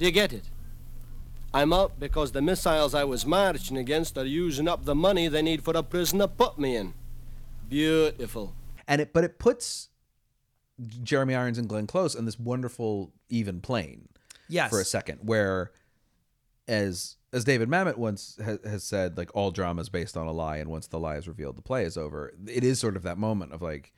[0.00, 0.44] Do you get it?
[1.52, 5.42] I'm out because the missiles I was marching against are using up the money they
[5.42, 6.94] need for a prison to put me in.
[7.68, 8.54] Beautiful.
[8.88, 9.90] and it but it puts
[11.02, 14.08] jeremy irons and glenn close on this wonderful even plane
[14.48, 15.70] yes for a second where
[16.66, 20.32] as as david mamet once ha- has said like all drama is based on a
[20.32, 23.02] lie and once the lie is revealed the play is over it is sort of
[23.02, 23.92] that moment of like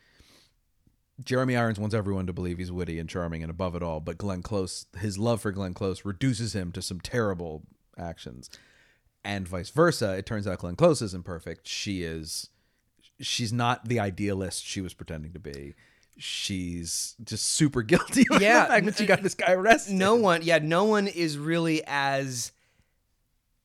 [1.22, 4.18] jeremy irons wants everyone to believe he's witty and charming and above it all but
[4.18, 7.62] glenn close his love for glenn close reduces him to some terrible
[7.98, 8.48] actions.
[9.24, 11.68] And vice versa it turns out glenn close isn't perfect.
[11.68, 12.48] She is
[13.20, 15.74] she's not the idealist she was pretending to be.
[16.18, 19.94] She's just super guilty of Yeah, the fact that she got this guy arrested.
[19.94, 22.50] No one yeah no one is really as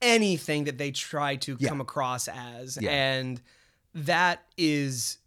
[0.00, 1.68] anything that they try to Yeah.
[1.70, 2.78] come across as.
[2.80, 2.90] Yeah.
[2.90, 3.40] and
[3.94, 5.18] that is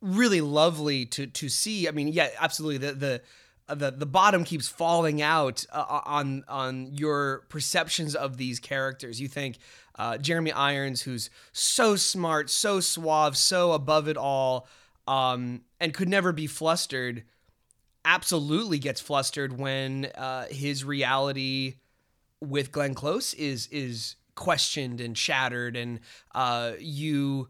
[0.00, 1.88] really lovely to to see.
[1.88, 2.78] I mean yeah absolutely.
[2.88, 3.22] The the
[3.70, 9.20] uh, the, the bottom keeps falling out uh, on on your perceptions of these characters.
[9.20, 9.58] You think
[9.96, 14.66] uh, Jeremy Irons, who's so smart, so suave, so above it all,
[15.06, 17.22] um, and could never be flustered,
[18.04, 21.76] absolutely gets flustered when uh, his reality
[22.40, 26.00] with Glenn Close is is questioned and shattered, and
[26.34, 27.48] uh, you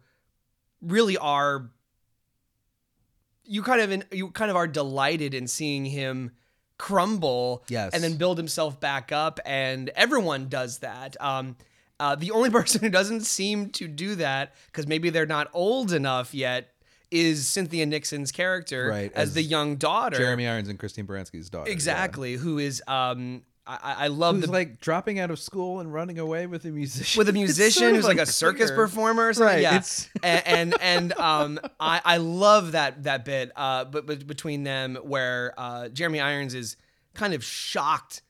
[0.83, 1.71] really are
[3.53, 6.31] you kind of in, you kind of are delighted in seeing him
[6.79, 7.93] crumble Yes.
[7.93, 11.57] and then build himself back up and everyone does that um
[11.99, 15.93] uh, the only person who doesn't seem to do that because maybe they're not old
[15.93, 16.69] enough yet
[17.11, 21.51] is Cynthia Nixon's character Right, as, as the young daughter Jeremy Irons and Christine Baranski's
[21.51, 21.69] daughter.
[21.69, 21.75] yeah.
[21.75, 23.43] exactly who is um
[23.83, 26.71] I, I love Who's the like dropping out of school and running away with a
[26.71, 27.19] musician.
[27.19, 28.87] with a musician sort of who's like a circus unclear.
[28.87, 29.55] performer or something.
[29.55, 33.53] Right, Yeah, it's- and, and and um, I I love that that bit.
[33.57, 36.77] Uh, but, but between them, where uh, Jeremy Irons is
[37.15, 38.23] kind of shocked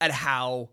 [0.00, 0.70] at how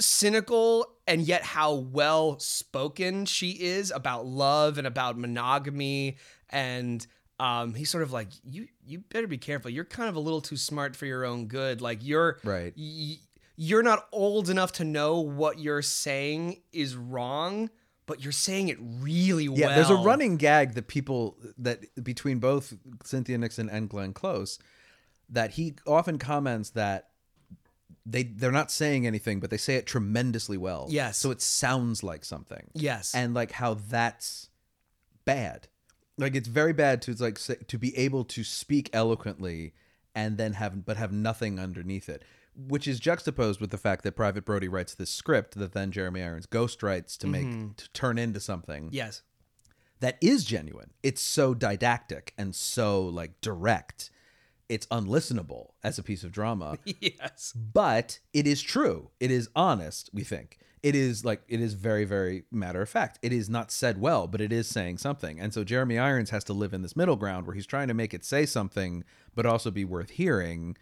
[0.00, 6.16] cynical and yet how well spoken she is about love and about monogamy
[6.50, 7.06] and
[7.40, 10.40] um he's sort of like you you better be careful you're kind of a little
[10.40, 12.72] too smart for your own good like you're Right.
[12.76, 13.18] y-
[13.56, 17.70] you're not old enough to know what you're saying is wrong
[18.06, 21.84] but you're saying it really Yeah, well Yeah, there's a running gag that people that
[22.02, 22.72] between both
[23.04, 24.58] Cynthia Nixon and Glenn Close
[25.28, 27.10] that he often comments that
[28.06, 30.86] they they're not saying anything, but they say it tremendously well.
[30.88, 31.18] Yes.
[31.18, 32.70] So it sounds like something.
[32.72, 34.48] yes And like how that's
[35.26, 35.68] bad.
[36.18, 39.74] Like it's very bad to like say, to be able to speak eloquently
[40.14, 42.24] and then have but have nothing underneath it,
[42.56, 46.22] which is juxtaposed with the fact that Private Brodie writes this script that then Jeremy
[46.22, 47.72] Irons ghost writes to make mm-hmm.
[47.76, 49.22] to turn into something yes
[50.00, 50.90] that is genuine.
[51.02, 54.10] It's so didactic and so like direct.
[54.68, 59.10] It's unlistenable as a piece of drama, yes but it is true.
[59.20, 60.58] It is honest, we think.
[60.82, 63.18] It is like it is very very matter of fact.
[63.22, 65.40] It is not said well, but it is saying something.
[65.40, 67.94] And so Jeremy Irons has to live in this middle ground where he's trying to
[67.94, 69.04] make it say something
[69.34, 70.76] but also be worth hearing.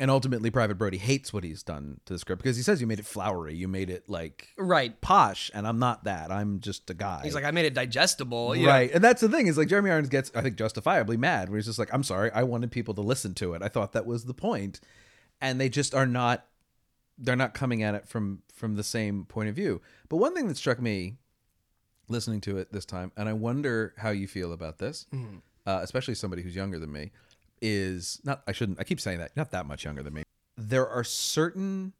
[0.00, 2.86] And ultimately Private Brodie hates what he's done to the script because he says you
[2.86, 6.32] made it flowery, you made it like right posh, and I'm not that.
[6.32, 7.20] I'm just a guy.
[7.24, 8.54] he's like i made it digestible?
[8.54, 8.90] Right.
[8.90, 11.66] And that's the thing is like Jeremy Irons gets, I think, justifiably mad where he's
[11.66, 13.62] just like, I'm sorry, I wanted people to listen to it.
[13.62, 14.34] I thought that was the.
[15.40, 16.46] And they just are not,
[17.18, 19.80] they're not coming at it from from the same point of view.
[20.08, 21.18] But one thing that struck me
[22.08, 25.06] listening to it this time, and I wonder how you feel about this,
[25.66, 27.10] uh, especially somebody who's younger than me,
[27.62, 30.24] is not, I shouldn't, I keep saying that, not that much younger than me.
[30.58, 31.94] There are certain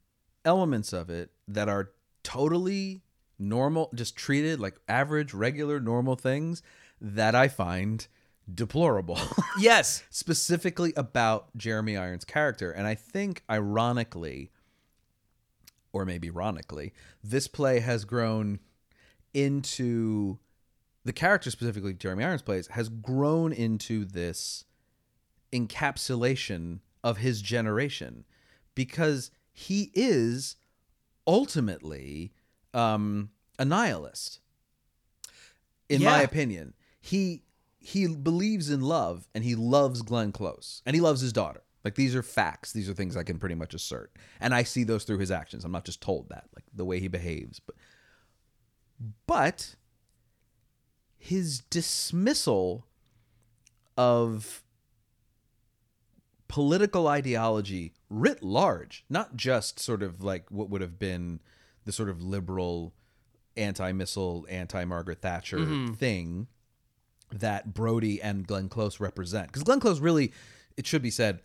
[0.44, 3.02] elements of it that are totally
[3.38, 6.62] normal, just treated like average, regular, normal things
[7.00, 8.06] that I find
[8.52, 9.18] deplorable.
[9.58, 12.70] yes Specifically about Jeremy Irons' character.
[12.70, 14.50] And I think, ironically,
[15.92, 18.58] or maybe ironically, this play has grown
[19.32, 20.38] into
[21.04, 24.64] the character specifically Jeremy Irons plays has grown into this
[25.52, 28.24] encapsulation of his generation
[28.74, 30.56] because he is
[31.26, 32.32] ultimately
[32.74, 34.40] um, a nihilist
[35.88, 36.74] in my opinion.
[37.00, 37.42] He
[37.78, 41.62] he believes in love and he loves Glenn Close and he loves his daughter.
[41.84, 42.72] Like these are facts.
[42.72, 44.12] These are things I can pretty much assert.
[44.40, 45.64] And I see those through his actions.
[45.64, 47.76] I'm not just told that like the way he behaves but
[49.26, 49.74] but
[51.18, 52.86] his dismissal
[53.96, 54.62] of
[56.52, 61.40] political ideology writ large, not just sort of like what would have been
[61.86, 62.92] the sort of liberal
[63.56, 65.64] anti-missile, anti-Margaret Thatcher
[65.96, 66.46] thing
[67.32, 69.46] that Brodie and Glenn Close represent.
[69.46, 70.32] Because Glenn Close really,
[70.76, 71.40] it should be said,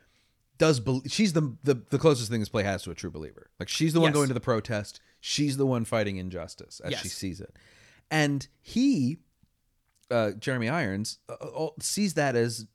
[0.58, 3.50] does bel she's the, the the closest thing this play has to a true believer.
[3.60, 4.16] Like she's the one Yes.
[4.16, 5.00] going to the protest.
[5.22, 7.56] She's the one fighting injustice as she sees it,
[8.12, 9.20] and he
[10.12, 12.66] uh, Jeremy Irons uh, uh, sees that as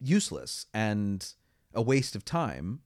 [0.00, 1.34] useless and
[1.74, 2.80] a waste of time,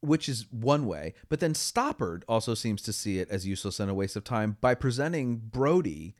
[0.00, 1.14] which is one way.
[1.28, 4.56] But then Stoppard also seems to see it as useless and a waste of time
[4.60, 6.14] by presenting Brodie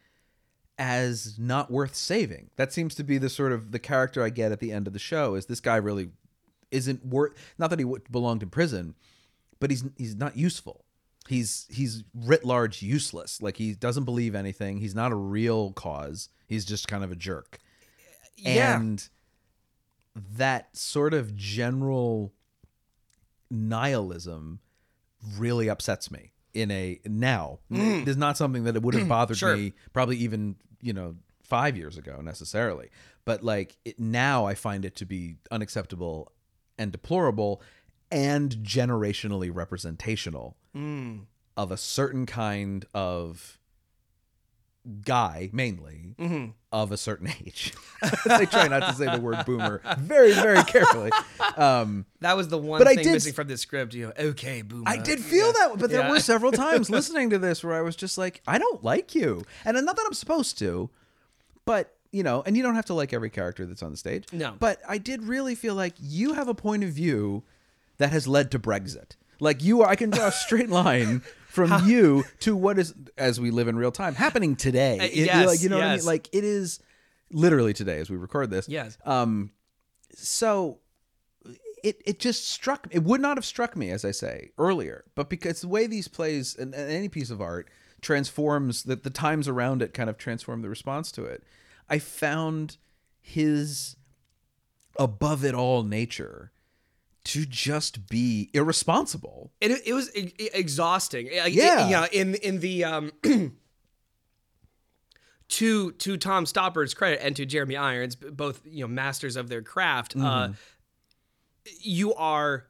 [0.79, 2.51] as not worth saving.
[2.57, 4.93] That seems to be the sort of the character I get at the end of
[4.93, 5.35] the show.
[5.35, 6.11] Is this guy really
[6.71, 7.33] isn't worth?
[7.59, 8.95] Not that he belonged in prison,
[9.61, 10.85] but he's he's not useful.
[11.29, 13.41] He's he's writ large useless.
[13.43, 14.79] Like he doesn't believe anything.
[14.79, 16.29] He's not a real cause.
[16.47, 17.59] He's just kind of a jerk.
[18.37, 18.79] Yeah.
[18.79, 19.09] And
[20.37, 22.33] that sort of general
[23.50, 24.60] nihilism
[25.38, 27.58] really upsets me in a now.
[27.71, 29.40] There's not something that it would have bothered Mm.
[29.40, 29.56] Sure.
[29.56, 32.90] me probably even, you know, 5 years ago necessarily.
[33.25, 36.33] But like it, now I find it to be unacceptable
[36.79, 37.62] and deplorable
[38.10, 41.25] and generationally representational Mm.
[41.56, 43.58] of a certain kind of
[45.05, 46.53] guy mainly Mm-hmm.
[46.73, 47.75] of a certain age.
[48.27, 51.11] they try not to say the word boomer very, very carefully.
[51.59, 53.93] Um, That was the one But I thing did- missing from this script.
[53.93, 54.85] You know, okay, boomer.
[54.87, 56.11] I did feel that, but there Yeah.
[56.11, 59.45] were several times listening to this where I was just like, I don't like you.
[59.67, 60.89] And not that I'm supposed to,
[61.67, 64.25] but you know, and you don't have to like every character that's on the stage.
[64.33, 64.55] No.
[64.59, 67.43] But I did really feel like you have a point of view
[67.99, 69.17] that has led to Brexit.
[69.39, 71.21] Like you are, I can draw a straight line
[71.57, 74.98] from you to what is, as we live in real time, happening today.
[75.00, 76.07] Uh, It- yes, like, you know what I mean?
[76.07, 76.79] Like it is
[77.33, 78.69] literally today as we record this.
[78.69, 78.96] Yes.
[79.04, 79.50] Um,
[80.15, 80.79] so
[81.83, 85.29] it it just struck it would not have struck me as I say earlier, but
[85.29, 87.69] because the way these plays and, and any piece of art
[88.00, 91.42] transforms that the times around it kind of transform the response to it.
[91.88, 92.77] I found
[93.21, 93.96] his
[94.98, 96.52] above it all nature
[97.27, 99.52] to just be irresponsible.
[99.72, 101.27] it, it was exhausting.
[101.27, 101.46] Yeah.
[101.88, 102.06] yeah.
[102.12, 103.10] In in the um,
[105.48, 109.62] to to Tom Stoppard's credit and to Jeremy Irons, both you know masters of their
[109.62, 110.14] craft.
[110.16, 110.50] Uh,
[111.81, 112.66] you are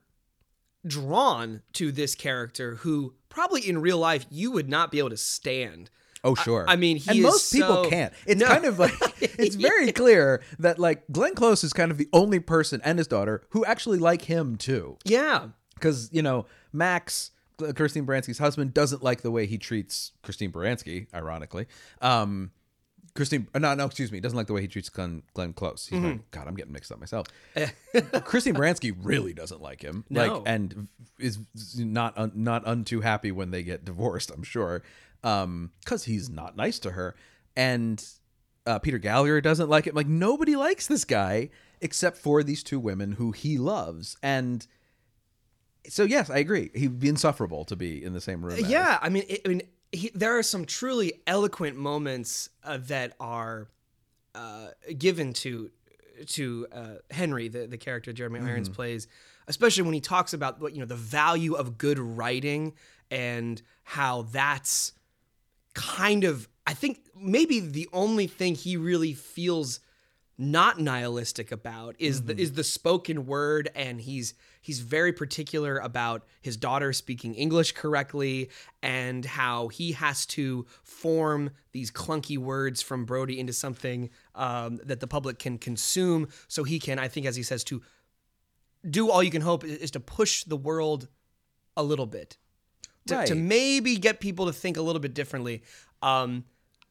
[0.86, 5.18] drawn to this character who probably in real life you would not be able to
[5.18, 5.90] stand.
[6.26, 6.64] Oh sure.
[6.68, 8.12] I mean, he and most people can't.
[8.26, 8.46] It's No.
[8.46, 12.40] kind of like it's very clear that like Glenn Close is kind of the only
[12.40, 14.96] person and his daughter who actually like him too.
[15.04, 15.48] Yeah.
[15.74, 17.30] because you know Max,
[17.74, 21.06] Christine Baranski's husband, doesn't like the way he treats Christine Baranski.
[21.14, 21.66] Ironically,
[22.02, 22.50] um,
[23.14, 25.86] Christine, uh, no, no, excuse me, doesn't like the way he treats Glenn, Glenn Close.
[25.86, 26.06] He's Mm-hmm.
[26.06, 27.28] like, God, I'm getting mixed up myself.
[28.24, 30.34] Christine Baranski really doesn't like him, No.
[30.38, 31.38] like, and is
[31.78, 34.30] not un, not untoo happy when they get divorced.
[34.30, 34.82] I'm sure,
[35.26, 37.16] um, because he's not nice to her,
[37.56, 38.02] and
[38.64, 39.94] uh, Peter Gallagher doesn't like it.
[39.94, 41.50] Like nobody likes this guy
[41.80, 44.66] except for these two women who he loves, and
[45.88, 46.70] so yes, I agree.
[46.74, 48.54] He'd be insufferable to be in the same room.
[48.54, 48.70] as.
[48.70, 53.14] Yeah, I mean, it, I mean, he, there are some truly eloquent moments uh, that
[53.18, 53.68] are
[54.36, 55.70] uh, given to
[56.26, 59.08] to uh, Henry, the the character Jeremy Irons plays,
[59.48, 62.74] especially when he talks about what you know the value of good writing
[63.10, 64.92] and how that's
[65.76, 69.78] kind of I think maybe the only thing he really feels
[70.38, 76.24] not nihilistic about is the is the spoken word and he's he's very particular about
[76.42, 78.50] his daughter speaking English correctly
[78.82, 85.00] and how he has to form these clunky words from Brodie into something um, that
[85.00, 86.28] the public can consume.
[86.48, 87.82] So he can I think as he says to
[88.88, 91.08] do all you can hope is to push the world
[91.76, 92.36] a little bit
[93.06, 95.62] to, to maybe get people to think a little bit differently.
[96.02, 96.44] Um,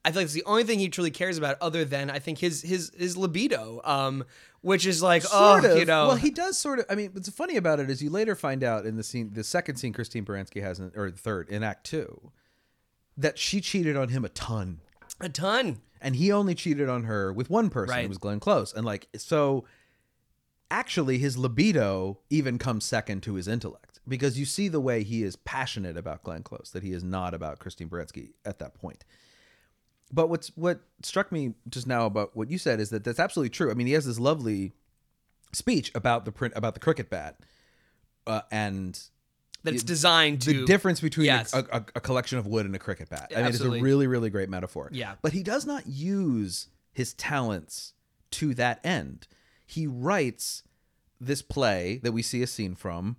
[0.05, 2.37] I feel like it's the only thing he truly cares about, other than I think
[2.37, 4.23] his his his libido, um,
[4.61, 5.79] which is like, Sort oh, of.
[5.79, 6.85] you know, Well, he does sort of.
[6.89, 9.43] I mean, what's funny about it is you later find out in the scene, the
[9.43, 12.31] second scene Christine Baranski has, in, or the third in Act Two,
[13.17, 14.79] that she cheated on him a ton,
[15.19, 15.81] a ton.
[15.99, 17.95] and he only cheated on her with one person.
[17.95, 18.05] Right.
[18.05, 19.65] It was Glenn Close, and like so.
[20.71, 25.23] Actually, his libido even comes second to his intellect because you see the way he
[25.23, 29.03] is passionate about Glenn Close, that he is not about Christine Baranski at that point.
[30.11, 33.49] But what's what struck me just now about what you said is that that's absolutely
[33.49, 33.71] true.
[33.71, 34.73] I mean, he has this lovely
[35.51, 37.39] speech about the print about the cricket bat,
[38.27, 38.99] uh, and
[39.63, 41.53] That it's designed to the difference between Yes.
[41.53, 43.31] a, a, a collection of wood and a cricket bat.
[43.31, 43.79] I mean, Absolutely.
[43.79, 44.89] it's a really, really great metaphor.
[44.91, 45.15] Yeah.
[45.23, 47.93] But he does not use his talents
[48.31, 49.27] to that end.
[49.65, 50.61] He writes
[51.19, 53.15] this play that we see a scene from,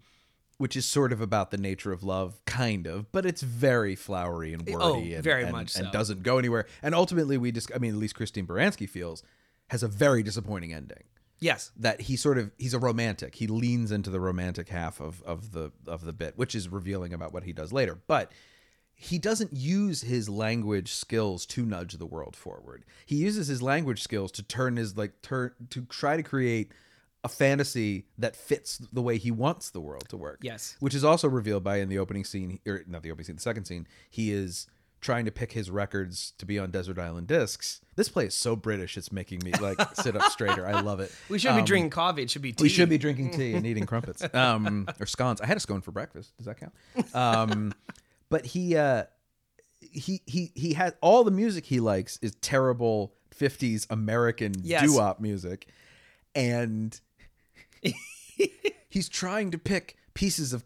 [0.59, 4.53] which is sort of about the nature of love, kind of, but it's very flowery
[4.53, 6.67] and oh, wordy Oh, and, very and- much and doesn't go anywhere.
[6.83, 9.23] And ultimately, we just, I mean, at least Christine Baranski feels,
[9.69, 11.05] has a very disappointing ending
[11.39, 13.35] yes, that he sort of he's a romantic.
[13.35, 17.13] He leans into the romantic half of of the of the bit, which is revealing
[17.13, 17.99] about what he does later.
[18.07, 18.33] But
[18.95, 22.85] he doesn't use his language skills to nudge the world forward.
[23.05, 26.73] He uses his language skills to turn his like turn to try to create
[27.27, 30.39] a fantasy that fits the way he wants the world to work.
[30.43, 30.77] Yes.
[30.81, 33.43] Which is also revealed by in the opening scene or not the opening scene, the
[33.43, 34.67] second scene, he is
[35.01, 37.81] trying to pick his records to be on Desert Island discs.
[37.97, 40.67] This play is so British it's making me like sit up straighter.
[40.67, 41.13] I love it.
[41.29, 42.23] we should be Um, drinking coffee.
[42.23, 42.63] It should be tea.
[42.63, 45.41] we should be drinking tea and eating crumpets um, or scones.
[45.41, 46.33] I had a scone for breakfast.
[46.39, 46.73] Does that count?
[47.15, 47.73] Um,
[48.31, 49.05] but he uh,
[49.81, 54.83] he he he had all the music he likes is terrible 50s American Yes.
[54.83, 55.69] doo-wop music,
[56.35, 56.99] and
[58.89, 60.65] he's trying to pick pieces of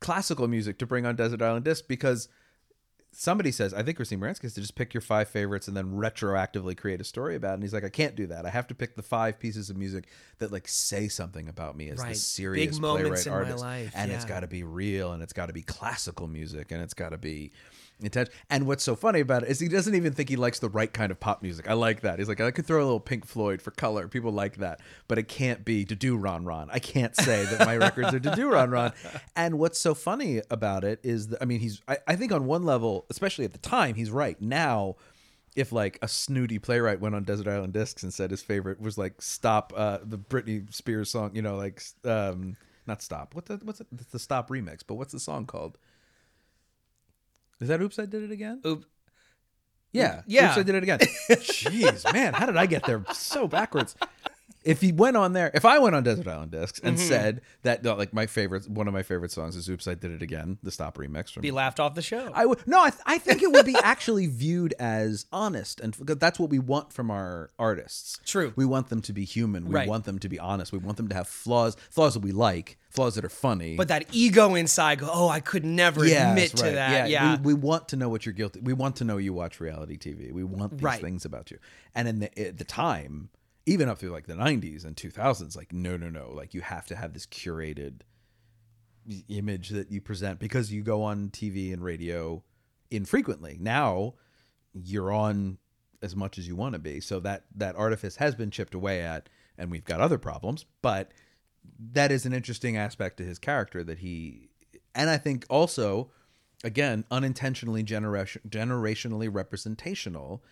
[0.00, 2.28] classical music to bring on Desert Island Disc because
[3.14, 5.92] somebody says, I think Christine Baranski is to just pick your five favorites and then
[5.92, 7.54] retroactively create a story about it.
[7.54, 8.46] And he's like, I can't do that.
[8.46, 10.06] I have to pick the five pieces of music
[10.38, 12.06] that like say something about me as Right.
[12.08, 13.62] the Big serious moments playwright artist.
[13.64, 16.82] life, And it's got to be real and it's got to be classical music and
[16.82, 17.52] it's got to be
[18.04, 18.30] intense.
[18.50, 20.92] And what's so funny about it is he doesn't even think he likes the right
[20.92, 21.68] kind of pop music.
[21.68, 22.18] I like that.
[22.18, 24.08] He's like, I could throw a little Pink Floyd for color.
[24.08, 26.68] People like that, but it can't be Da Doo Ron Ron.
[26.72, 28.92] I can't say that my records are Da Doo Ron Ron.
[29.36, 32.46] And what's so funny about it is that I mean, he's I, I think on
[32.46, 34.40] one level, especially at the time, he's right.
[34.40, 34.96] Now
[35.54, 38.96] if like a snooty playwright went on Desert Island Discs and said his favorite was
[38.96, 43.60] like "Stop" uh, the Britney Spears song, you know, like um, not "Stop." What the
[43.62, 44.80] what's it, the "Stop" remix?
[44.86, 45.78] But what's the song called?
[47.62, 48.60] Is that "Oops, I Did It Again"?
[48.66, 48.84] Oop.
[49.92, 50.48] Yeah, Yeah.
[50.48, 50.98] Oops, I did it again.
[51.30, 53.94] Jeez, man, how did I get there so backwards?
[54.64, 57.08] If he went on there, if I went on Desert Island Discs and Mm-hmm.
[57.08, 60.12] said that, no, like my favorite, one of my favorite songs is "Oops, I Did
[60.12, 62.30] It Again," the Stop remix from Be laughed off the show.
[62.34, 62.80] I would no.
[62.82, 66.50] I, th- I think it would be actually viewed as honest, and because that's what
[66.50, 68.18] we want from our artists.
[68.24, 68.52] True.
[68.56, 69.66] We want them to be human.
[69.66, 69.88] We Right.
[69.88, 70.70] want them to be honest.
[70.72, 73.76] We want them to have flaws, flaws that we like, flaws that are funny.
[73.76, 76.74] but that ego inside, go, oh, I could never admit to right.
[76.74, 77.10] that.
[77.10, 77.36] Yeah.
[77.38, 78.60] We, we want to know what you're guilty.
[78.60, 80.30] We want to know you watch reality TV.
[80.32, 81.00] We want these Right.
[81.00, 81.58] things about you.
[81.94, 83.30] And in the at the time,
[83.66, 86.30] even up through like the 90s and 2000s, like no, no, no.
[86.32, 88.00] Like you have to have this curated
[89.28, 92.42] image that you present because you go on TV and radio
[92.90, 93.56] infrequently.
[93.60, 94.14] Now
[94.72, 95.58] you're on
[96.02, 97.00] as much as you want to be.
[97.00, 100.66] So that that artifice has been chipped away at, and we've got other problems.
[100.82, 101.12] But
[101.92, 104.50] that is an interesting aspect to his character that he,
[104.94, 106.10] and I think also,
[106.64, 110.42] again, unintentionally generation generationally representational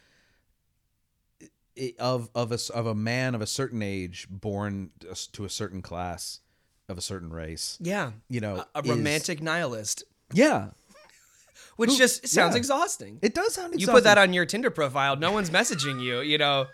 [1.98, 4.90] of of a of a man of a certain age born
[5.32, 6.40] to a certain class
[6.88, 7.78] of a certain race.
[7.80, 8.10] yeah.
[8.28, 10.02] You know, A, a is- romantic nihilist,
[10.32, 10.70] Yeah,
[11.76, 12.58] which Who- just sounds yeah.
[12.58, 13.18] exhausting.
[13.22, 13.80] it does sound.
[13.80, 16.20] you put that on your Tinder profile, no one's messaging you.
[16.20, 16.66] You know,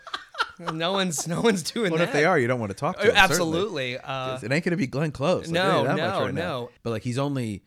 [0.73, 2.07] no one's no one's doing What that.
[2.09, 2.39] if they are?
[2.39, 3.15] You don't want to talk to Uh, them.
[3.15, 3.97] Absolutely.
[3.99, 5.47] Uh, it ain't gonna be Glenn Close.
[5.47, 6.31] I'll no, that much no, now.
[6.31, 6.69] no.
[6.83, 7.63] But like he's only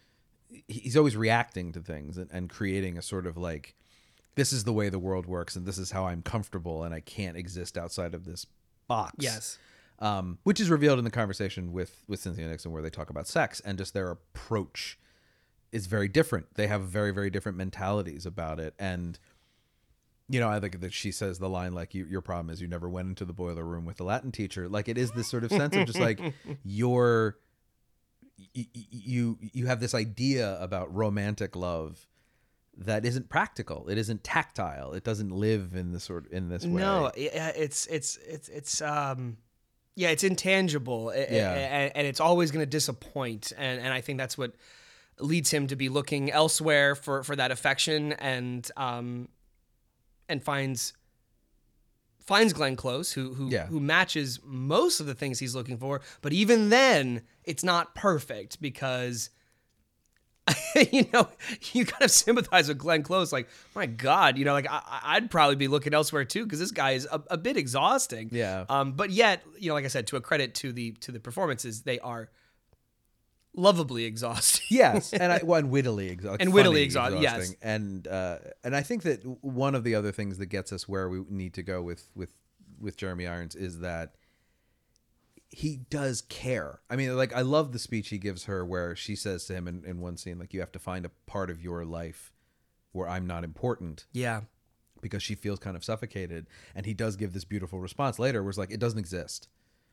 [0.66, 3.76] he's always reacting to things and, and creating a sort of like
[4.36, 7.00] this is the way the world works and this is how I'm comfortable and I
[7.00, 8.46] can't exist outside of this
[8.88, 9.14] box.
[9.18, 9.58] yes.
[9.98, 13.26] Um, which is revealed in the conversation with with Cynthia Nixon where they talk about
[13.28, 14.98] sex and just their approach
[15.72, 16.54] is very different.
[16.54, 19.18] They have very very different mentalities about it and
[20.32, 22.68] you know, I think that she says the line like, you, "Your problem is you
[22.68, 25.42] never went into the boiler room with the Latin teacher." Like it is this sort
[25.42, 26.20] of sense of just like
[26.64, 27.36] you're
[28.38, 32.06] y- y- you you have this idea about romantic love
[32.80, 33.88] that isn't practical.
[33.88, 34.92] It isn't tactile.
[34.94, 36.80] It doesn't live in this sort in this way.
[36.80, 39.36] No, yeah, it's it's it's it's um
[39.96, 41.12] yeah, it's intangible.
[41.14, 41.52] Yeah.
[41.52, 44.54] and, and it's always going to disappoint and and I think that's what
[45.18, 49.28] leads him to be looking elsewhere for for that affection and um
[50.28, 50.94] and finds
[52.24, 53.66] finds Glenn Close who who Yeah.
[53.66, 58.60] who matches most of the things he's looking for, but even then it's not perfect
[58.62, 59.28] because
[60.93, 61.28] you know,
[61.72, 63.32] you kind of sympathize with Glenn Close.
[63.32, 66.70] Like, my God, you know, like I, I'd probably be looking elsewhere too because this
[66.70, 68.30] guy is a, a bit exhausting.
[68.32, 68.64] Yeah.
[68.68, 71.20] Um, but yet, you know, like I said, to a credit to the to the
[71.20, 72.30] performances, they are
[73.55, 74.66] lovably exhausting.
[74.70, 77.55] yes, and I well, and wittily exhausting, And wittily exhaust- yes.
[77.62, 81.09] and uh, and I think that one of the other things that gets us where
[81.09, 82.32] we need to go with with
[82.80, 84.14] with Jeremy Irons is that
[85.51, 86.80] he does care.
[86.88, 89.66] I mean, like I love the speech he gives her where she says to him
[89.66, 92.32] in, in one scene, like you have to find a part of your life
[92.92, 94.42] where I'm not important Yeah.
[95.01, 96.46] because she feels kind of suffocated.
[96.74, 99.48] And he does give this beautiful response later where it's like, it doesn't exist.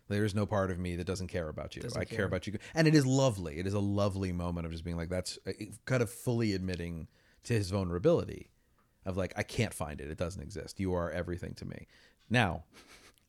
[0.09, 1.83] There is no part of me that doesn't care about you.
[1.95, 2.25] I care.
[2.25, 2.57] about you.
[2.73, 3.59] And it is lovely.
[3.59, 5.51] It is a lovely moment of just being like, that's uh,
[5.85, 7.07] kind of fully admitting
[7.43, 8.49] to his vulnerability
[9.05, 10.09] of like, I can't find it.
[10.09, 10.79] It doesn't exist.
[10.79, 11.87] You are everything to me.
[12.29, 12.63] Now,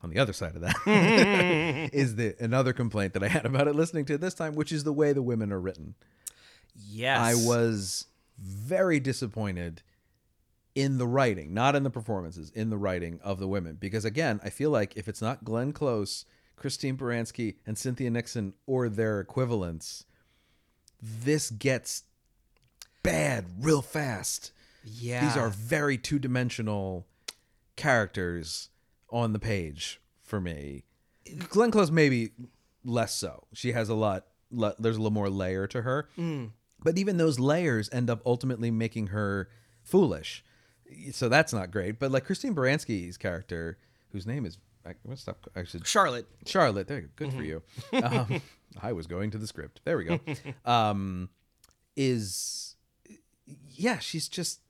[0.03, 0.77] on the other side of that
[1.93, 4.73] is the another complaint that I had about it listening to it this time, which
[4.73, 5.95] is the way the women are written.
[6.75, 7.19] Yes.
[7.19, 8.07] I was
[8.39, 9.83] very disappointed
[10.75, 13.77] in the writing, not in the performances, in the writing of the women.
[13.81, 16.25] Because again, I feel like if it's not Glenn Close,
[16.55, 20.05] Christine Baranski, and Cynthia Nixon or their equivalents,
[21.03, 22.05] this gets
[23.03, 24.53] bad real fast.
[24.85, 25.25] Yeah.
[25.25, 27.07] These are very two dimensional
[27.75, 28.69] characters
[29.11, 30.85] on the page for me.
[31.49, 32.31] Glenn Close maybe
[32.85, 33.45] less so.
[33.53, 34.27] She has a lot.
[34.51, 36.09] le- There's a little more layer to her,
[36.83, 39.49] but even those layers end up ultimately making her
[39.83, 40.45] foolish.
[41.13, 41.99] So that's not great.
[41.99, 43.79] But like Christine Baranski's character,
[44.13, 44.57] whose name is
[44.87, 45.37] I, what's that?
[45.55, 46.27] I should Charlotte.
[46.47, 46.89] Charlotte.
[46.89, 47.27] There, you go.
[47.27, 47.63] good for you.
[48.03, 48.41] Um,
[48.81, 49.81] I was going to the script.
[49.85, 50.21] There we go.
[50.65, 51.29] Um,
[51.97, 52.77] is
[53.71, 54.61] yeah, she's just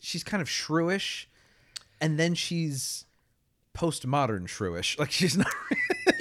[0.00, 1.26] she's kind of shrewish,
[2.00, 3.06] and then she's
[3.74, 4.98] postmodern shrewish.
[5.02, 5.46] Like she's not.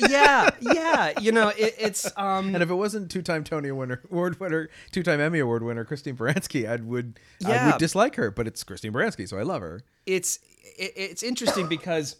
[0.09, 1.13] yeah, yeah.
[1.19, 5.19] You know, it, it's um and if it wasn't two-time Tony winner, award winner, two-time
[5.19, 7.65] Emmy award winner Christine Baranski, I would I Yeah.
[7.71, 8.31] would dislike her.
[8.31, 9.83] But it's Christine Baranski, so I love her.
[10.05, 10.39] it's
[10.77, 12.15] it, it's interesting because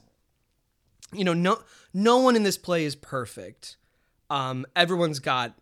[1.14, 1.62] you know no
[1.94, 3.78] no one in this play is perfect.
[4.30, 5.54] Um, everyone's got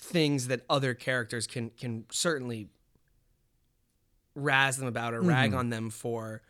[0.00, 2.68] things that other characters can can certainly
[4.34, 6.42] razz them about or rag on them for.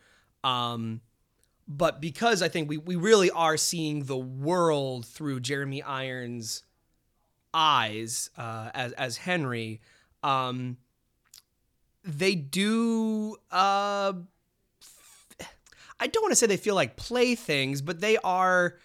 [0.43, 1.01] Um,
[1.67, 6.63] but because I think we we really are seeing the world through Jeremy Irons'
[7.53, 9.81] eyes uh, as as Henry,
[10.23, 10.77] um,
[12.03, 13.35] they do.
[13.51, 14.13] Uh,
[15.99, 18.77] I don't want to say they feel like playthings, but they are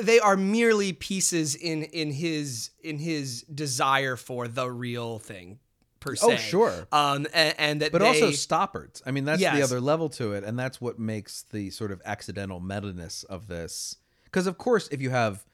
[0.00, 5.58] they are merely pieces in in his in his desire for the real thing
[6.02, 6.26] per se.
[6.26, 6.86] Oh, sure.
[6.92, 9.02] Um, and, and that but they, also Stoppard's.
[9.06, 12.02] I mean, that's the other level to it, and that's what makes the sort of
[12.04, 13.96] accidental meta-ness of this.
[14.24, 15.44] Because of course, if you have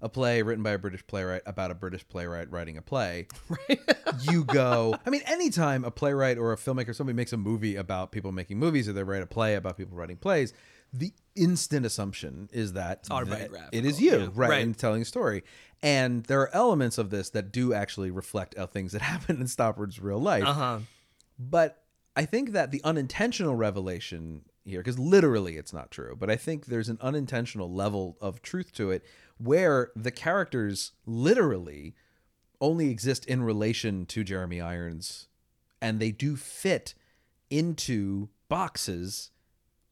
[0.00, 3.26] a play written by a British playwright about a British playwright writing a play,
[4.30, 4.94] you go.
[5.06, 8.58] I mean, anytime a playwright or a filmmaker, somebody makes a movie about people making
[8.58, 10.52] movies, or they write a play about people writing plays,
[10.92, 14.28] the instant assumption is that that it is you, yeah.
[14.34, 14.62] right, Right.
[14.62, 15.42] and telling a story.
[15.82, 19.46] And there are elements of this that do actually reflect uh, things that happen in
[19.46, 20.44] Stoppard's real life.
[20.44, 20.78] Uh huh.
[21.38, 21.82] But
[22.14, 26.66] I think that the unintentional revelation here, because literally it's not true, but I think
[26.66, 29.04] there's an unintentional level of truth to it
[29.38, 31.94] where the characters literally
[32.60, 35.28] only exist in relation to Jeremy Irons
[35.80, 36.94] and they do fit
[37.50, 39.30] into boxes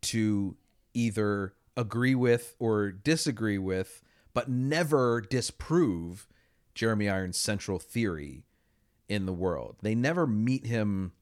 [0.03, 0.57] to
[0.93, 4.03] either agree with or disagree with,
[4.35, 6.27] but never disprove
[6.75, 8.45] Jeremy Irons' central theory
[9.09, 9.77] in the world.
[9.83, 11.13] They never meet him.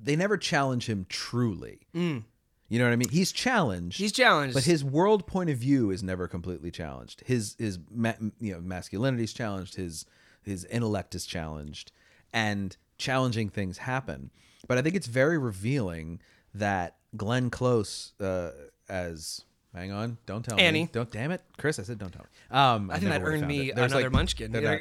[0.00, 1.80] They never challenge him truly.
[1.94, 3.08] You know what I mean?
[3.08, 3.98] He's challenged.
[3.98, 4.54] He's challenged.
[4.54, 7.22] but his world point of view is never completely challenged.
[7.26, 9.74] His his ma- you know masculinity is challenged.
[9.76, 10.04] His
[10.42, 11.92] his intellect is challenged,
[12.32, 14.30] and challenging things happen.
[14.66, 16.20] But I think it's very revealing
[16.54, 18.50] that Glenn Close uh,
[18.88, 19.44] as
[19.78, 20.82] hang on, don't tell Annie.
[20.84, 21.78] me, don't damn it, Chris.
[21.78, 22.56] I said don't tell me.
[22.56, 24.54] Um, I think that earned me another like- munchkin.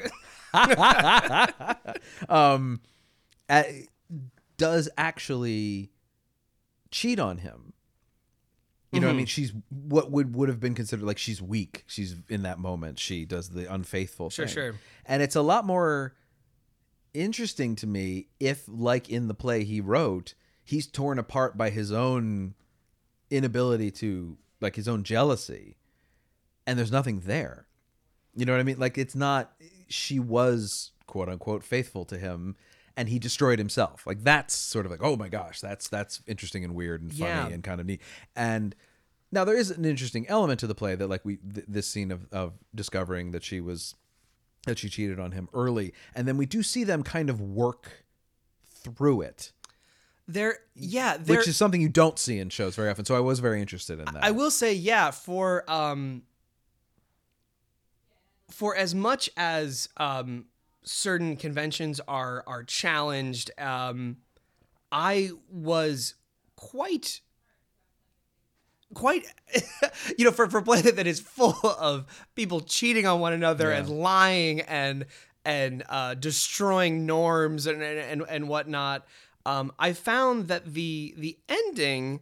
[2.29, 2.81] um,
[3.49, 3.63] uh,
[4.57, 5.91] does actually
[6.91, 7.73] cheat on him.
[8.91, 9.17] You know what I Mm-hmm.
[9.17, 9.25] mean?
[9.25, 11.83] She's what would would have been considered like she's weak.
[11.87, 12.99] She's in that moment.
[12.99, 14.47] She does the unfaithful thing.
[14.47, 14.53] Sure, thing.
[14.53, 14.75] sure.
[15.05, 16.15] And it's a lot more
[17.13, 21.91] interesting to me if, like in the play he wrote, he's torn apart by his
[21.91, 22.53] own
[23.29, 25.77] inability to like his own jealousy,
[26.65, 27.67] and there's nothing there.
[28.35, 28.79] You know what I mean?
[28.79, 29.53] Like it's not
[29.87, 32.55] she was quote unquote faithful to him
[32.95, 34.05] and he destroyed himself.
[34.05, 37.29] Like that's sort of like, oh my gosh, that's that's interesting and weird and funny
[37.29, 37.47] Yeah.
[37.47, 38.01] and kind of neat.
[38.35, 38.75] And
[39.31, 42.11] now there is an interesting element to the play that like we th- this scene
[42.11, 43.95] of of discovering that she was
[44.65, 48.03] that she cheated on him early and then we do see them kind of work
[48.69, 49.51] through it
[50.29, 53.19] There, yeah, there, which is something you don't see in shows very often so i
[53.21, 56.23] was very interested in that I will say, yeah, for um,
[58.49, 60.45] for as much as um,
[60.83, 64.17] certain conventions are are challenged, um,
[64.91, 66.15] I was
[66.55, 67.21] quite
[68.93, 69.25] quite
[70.17, 72.05] you know for for play that, that is full of
[72.35, 73.77] people cheating on one another Yeah.
[73.79, 75.05] and lying and
[75.45, 79.05] and uh, destroying norms and and and, and whatnot.
[79.47, 82.19] Um, I found that the the ending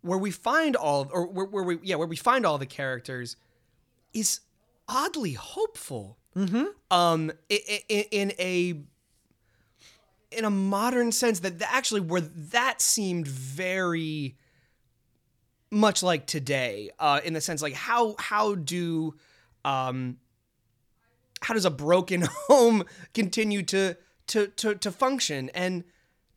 [0.00, 3.36] where we find all or where, where we yeah where we find all the characters
[4.14, 4.40] is
[4.88, 6.64] oddly hopeful mm-hmm.
[6.90, 8.80] um i- i- i- in a
[10.30, 14.36] in a modern sense that that actually where that seemed very
[15.70, 19.14] much like today uh in the sense like how how do
[19.66, 20.16] um
[21.42, 23.94] how does a broken home continue to
[24.26, 25.84] to to to function and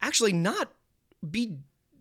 [0.02, 0.72] actually not
[1.30, 1.58] be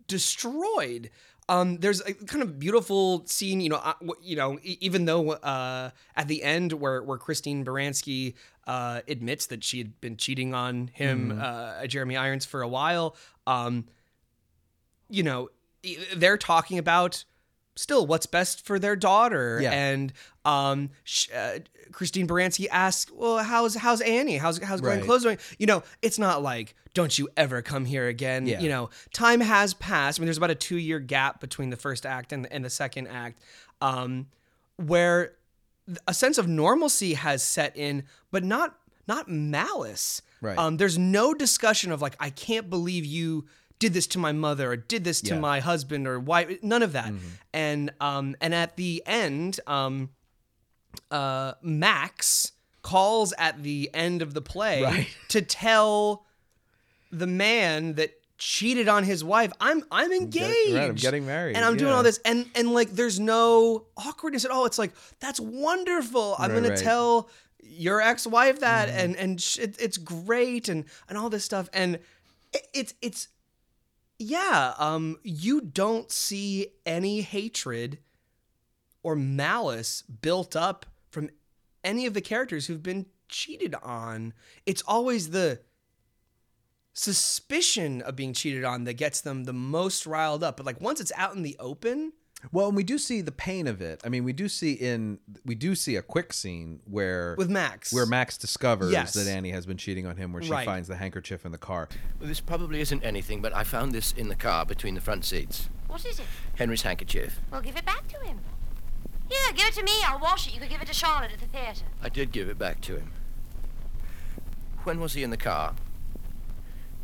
[0.07, 1.09] destroyed.
[1.49, 5.89] Um, there's a kind of beautiful scene, you know, uh, you know, even though uh,
[6.15, 8.35] at the end where where Christine Baranski
[8.67, 13.15] uh, admits that she had been cheating on him, uh, Jeremy Irons, for a while,
[13.47, 13.85] um,
[15.09, 15.49] you know,
[16.15, 17.25] they're talking about
[17.75, 19.71] still what's best for their daughter Yeah.
[19.71, 20.11] and
[20.45, 21.59] um sh- uh,
[21.91, 25.05] Christine Baranski asks well how's how's Annie how's how's Glenn Right.
[25.05, 28.59] Close doing you know it's not like don't you ever come here again Yeah.
[28.59, 31.77] you know time has passed I mean there's about a 2 year gap between the
[31.77, 33.41] first act and, and the second act
[33.81, 34.27] um
[34.77, 35.33] where
[36.07, 40.57] a sense of normalcy has set in but not not malice Right.
[40.57, 43.45] um there's no discussion of like I can't believe you
[43.81, 45.33] did this to my mother or did this to Yeah.
[45.33, 45.41] Mm-hmm.
[45.41, 47.11] my husband or why none of that
[47.53, 50.09] and um and at the end um
[51.09, 55.07] uh max calls at the end of the play Right.
[55.29, 56.25] to tell
[57.11, 61.63] the man that cheated on his wife i'm i'm engaged right, I'm getting married, and
[61.63, 65.39] i'm doing all this and and like there's no awkwardness at all it's like that's
[65.39, 66.73] wonderful i'm Right, gonna.
[66.75, 66.83] Mm-hmm.
[66.83, 67.29] tell
[67.63, 71.99] your ex-wife that and and sh- it, it's great and and all this stuff and
[72.51, 73.27] it, it's it's
[74.21, 77.97] Yeah, um, you don't see any hatred
[79.01, 81.31] or malice built up from
[81.83, 84.33] any of the characters who've been cheated on.
[84.67, 85.61] It's always the
[86.93, 90.57] suspicion of being cheated on that gets them the most riled up.
[90.57, 92.13] But like once it's out in the open,
[92.51, 94.01] Well, and we do see the pain of it.
[94.03, 97.93] I mean, we do see in we do see a quick scene where with Max,
[97.93, 99.13] where Max discovers Yes.
[99.13, 100.65] that Annie has been cheating on him, where she Right.
[100.65, 101.87] finds the handkerchief in the car.
[102.19, 105.23] Well, this probably isn't anything, but I found this in the car between the front
[105.25, 105.69] seats.
[105.87, 106.25] What is it?
[106.55, 107.39] Henry's handkerchief.
[107.51, 108.39] Well, give it back to him.
[109.29, 109.91] Yeah, give it to me.
[110.05, 110.53] I'll wash it.
[110.53, 111.85] You could give it to Charlotte at the theatre.
[112.01, 113.11] I did give it back to him.
[114.83, 115.75] When was he in the car?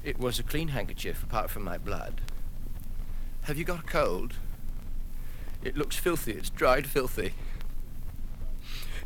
[0.04, 2.22] It was a clean handkerchief, apart from my blood.
[3.44, 4.34] Have you got a cold?
[5.68, 6.32] It looks filthy.
[6.32, 7.34] It's dried filthy.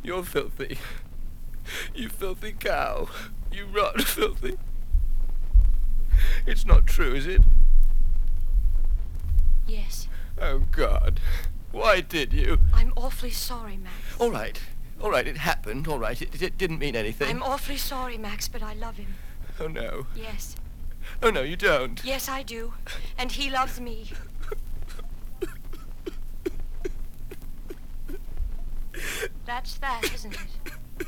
[0.04, 0.78] You're filthy.
[1.96, 3.08] You filthy cow.
[3.52, 4.58] You rotten filthy.
[6.46, 7.42] It's not true, is it?
[9.66, 10.08] Yes.
[10.40, 11.20] Oh, God.
[11.72, 12.60] Why did you?
[12.76, 13.96] I'm awfully sorry, Max.
[14.20, 14.62] All right.
[15.02, 15.88] All right, it happened.
[15.88, 17.28] All right, it, it didn't mean anything.
[17.28, 19.16] I'm awfully sorry, Max, but I love him.
[19.60, 20.06] Oh, no.
[20.16, 20.56] Yes.
[21.24, 22.06] Oh, no, you don't.
[22.06, 22.76] Yes, I do.
[23.18, 24.12] And he loves me.
[29.54, 31.08] That's that, isn't it?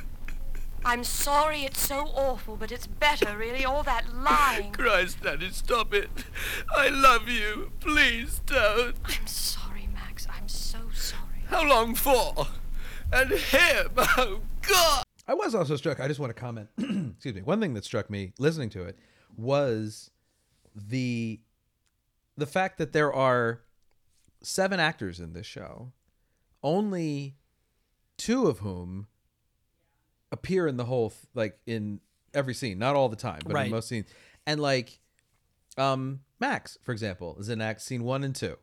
[0.84, 4.74] I'm sorry it's so awful, but it's better, really, all that lying.
[4.74, 6.10] Christ, Daddy, stop it.
[6.76, 7.72] I love you.
[7.80, 8.98] Please don't.
[9.06, 10.28] I'm sorry, Max.
[10.30, 11.46] I'm so sorry.
[11.48, 12.48] How long for?
[13.14, 13.92] And him.
[14.18, 15.04] Oh, God.
[15.26, 16.02] I was also struck.
[16.02, 16.68] I just want to comment.
[16.78, 17.44] excuse me.
[17.44, 19.00] One thing that struck me listening to it
[19.38, 20.12] was
[20.76, 21.40] the
[22.36, 23.62] the fact that there are
[24.42, 25.94] seven actors in this show,
[26.62, 27.38] only
[28.18, 29.08] two of whom
[30.32, 32.00] appear in the whole th- like in
[32.34, 33.66] every scene, not all the time, but Right.
[33.66, 34.08] in most scenes.
[34.46, 35.00] And like
[35.78, 38.58] um Max, for example, is in act scene 1 and 2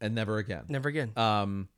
[0.00, 0.64] and never again.
[0.68, 1.12] never again.
[1.16, 1.68] Um,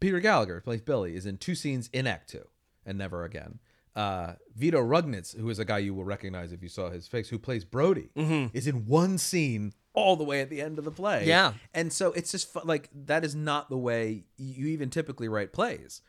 [0.00, 2.46] Peter Gallagher plays Billy is in two scenes in Act Two,
[2.86, 3.58] and never again.
[3.94, 7.28] Uh, Vyto Ruginis, who is a guy you will recognize if you saw his face,
[7.28, 8.10] who plays Brodie,
[8.54, 11.26] is in one scene all the way at the end of the play.
[11.26, 11.54] Yeah.
[11.74, 16.02] and so it's just like that is not the way you even typically write plays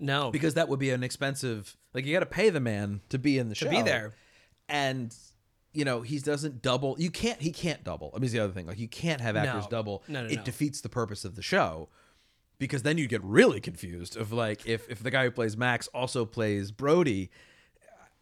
[0.00, 1.76] no, because that would be an expensive.
[1.92, 4.14] Like you got to pay the man to be in the show be there.
[4.68, 5.14] and
[5.72, 6.96] you know he doesn't double.
[6.98, 7.40] You can't.
[7.40, 8.10] He can't double.
[8.14, 8.66] I mean, the other thing.
[8.66, 9.70] Like you can't have actors No.
[9.70, 10.02] double.
[10.08, 10.42] No, no, it no.
[10.42, 11.88] defeats the purpose of the show
[12.58, 15.86] because then you get really confused of like if if the guy who plays Max
[15.88, 17.30] also plays Brodie.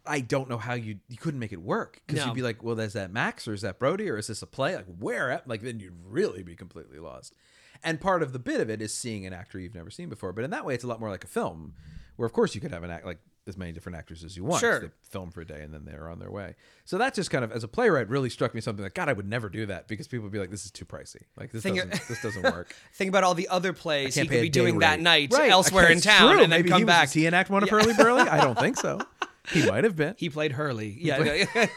[0.05, 2.27] I don't know how you you couldn't make it work because No.
[2.27, 4.47] you'd be like, well, is that Max or is that Brodie or is this a
[4.47, 4.75] play?
[4.75, 5.31] Like where?
[5.31, 5.47] At?
[5.47, 7.35] Like then you'd really be completely lost.
[7.83, 10.31] And part of the bit of it is seeing an actor you've never seen before.
[10.33, 11.73] But in that way, it's a lot more like a film,
[12.15, 14.43] where of course you could have an act like as many different actors as you
[14.45, 14.61] want.
[14.61, 14.79] Sure.
[14.79, 16.55] They film for a day and then they're on their way.
[16.85, 19.13] So that just kind of, as a playwright, really struck me something like God, I
[19.13, 21.23] would never do that because people would be like, this is too pricey.
[21.37, 22.73] Like this Thing- doesn't this doesn't work.
[22.93, 25.51] Think about all the other plays he could be doing that night Right.
[25.51, 26.43] elsewhere in town true.
[26.43, 27.05] and then Maybe come was- back.
[27.07, 28.29] Is he in Act One of Hurlyburly?
[28.29, 28.99] I don't think so.
[29.51, 30.15] He might have been.
[30.17, 30.95] He played Hurley.
[30.99, 31.17] Yeah.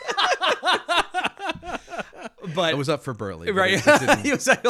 [2.54, 3.80] but It was up for Burley, right.
[4.20, 4.62] he was like,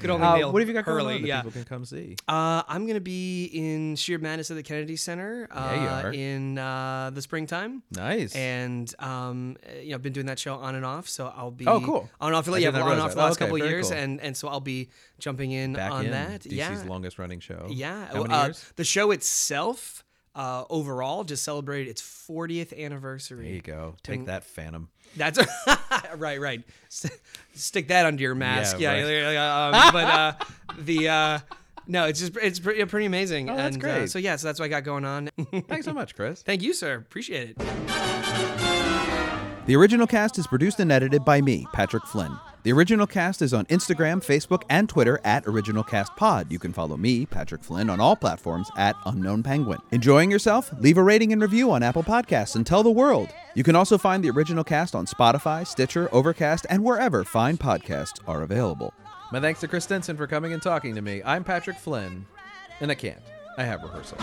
[0.00, 1.14] could only Uh, nail what have you got going Hurley.
[1.16, 1.36] on that yeah.
[1.42, 2.16] people can come see?
[2.26, 5.46] Uh, I'm gonna be in Shear Madness at the Kennedy Center.
[5.50, 7.82] Uh, Yeah, in uh, the springtime.
[7.92, 8.34] Nice.
[8.34, 11.66] And um, you know, I've been doing that show on and off, so I'll be
[11.66, 12.10] Oh, cool.
[12.20, 12.48] on and off.
[12.48, 13.98] I Yeah, on and off the last Okay, couple of years, cool.
[13.98, 16.40] and and so I'll be jumping in Back on in that.
[16.42, 17.68] DC's yeah, longest running show.
[17.70, 18.06] yeah.
[18.08, 18.72] How many Uh, years?
[18.76, 20.04] The show itself,
[20.34, 23.44] uh, overall, just celebrated its 40th anniversary.
[23.46, 23.94] There you go.
[24.02, 24.88] Take that, Phantom.
[25.16, 25.38] That's
[26.16, 26.62] right, right.
[26.88, 28.78] Stick that under your mask.
[28.80, 29.26] Yeah, Yeah,
[29.70, 29.86] right.
[29.86, 30.32] um, but uh,
[30.78, 31.38] the uh,
[31.86, 33.48] no, it's just it's pretty, pretty amazing.
[33.50, 34.10] Oh, that's and, Uh, great.
[34.10, 35.28] so yeah, so that's what I got going on.
[35.68, 36.42] Thanks so much, Chris.
[36.42, 36.94] Thank you, sir.
[36.96, 37.58] Appreciate it.
[39.66, 42.36] The original cast is produced and edited by me, Patrick Flynn.
[42.64, 46.50] The original cast is on Instagram, Facebook, and Twitter at OriginalCastPod.
[46.50, 49.80] You can follow me, Patrick Flynn, on all platforms at Unknown Penguin.
[49.90, 50.72] Enjoying yourself?
[50.80, 53.28] Leave a rating and review on Apple Podcasts and tell the world.
[53.54, 58.18] You can also find the original cast on Spotify, Stitcher, Overcast, and wherever fine podcasts
[58.26, 58.94] are available.
[59.30, 61.20] My thanks to Chris Stinson for coming and talking to me.
[61.22, 62.24] I'm Patrick Flynn,
[62.80, 63.20] and I can't.
[63.58, 64.16] I have rehearsal.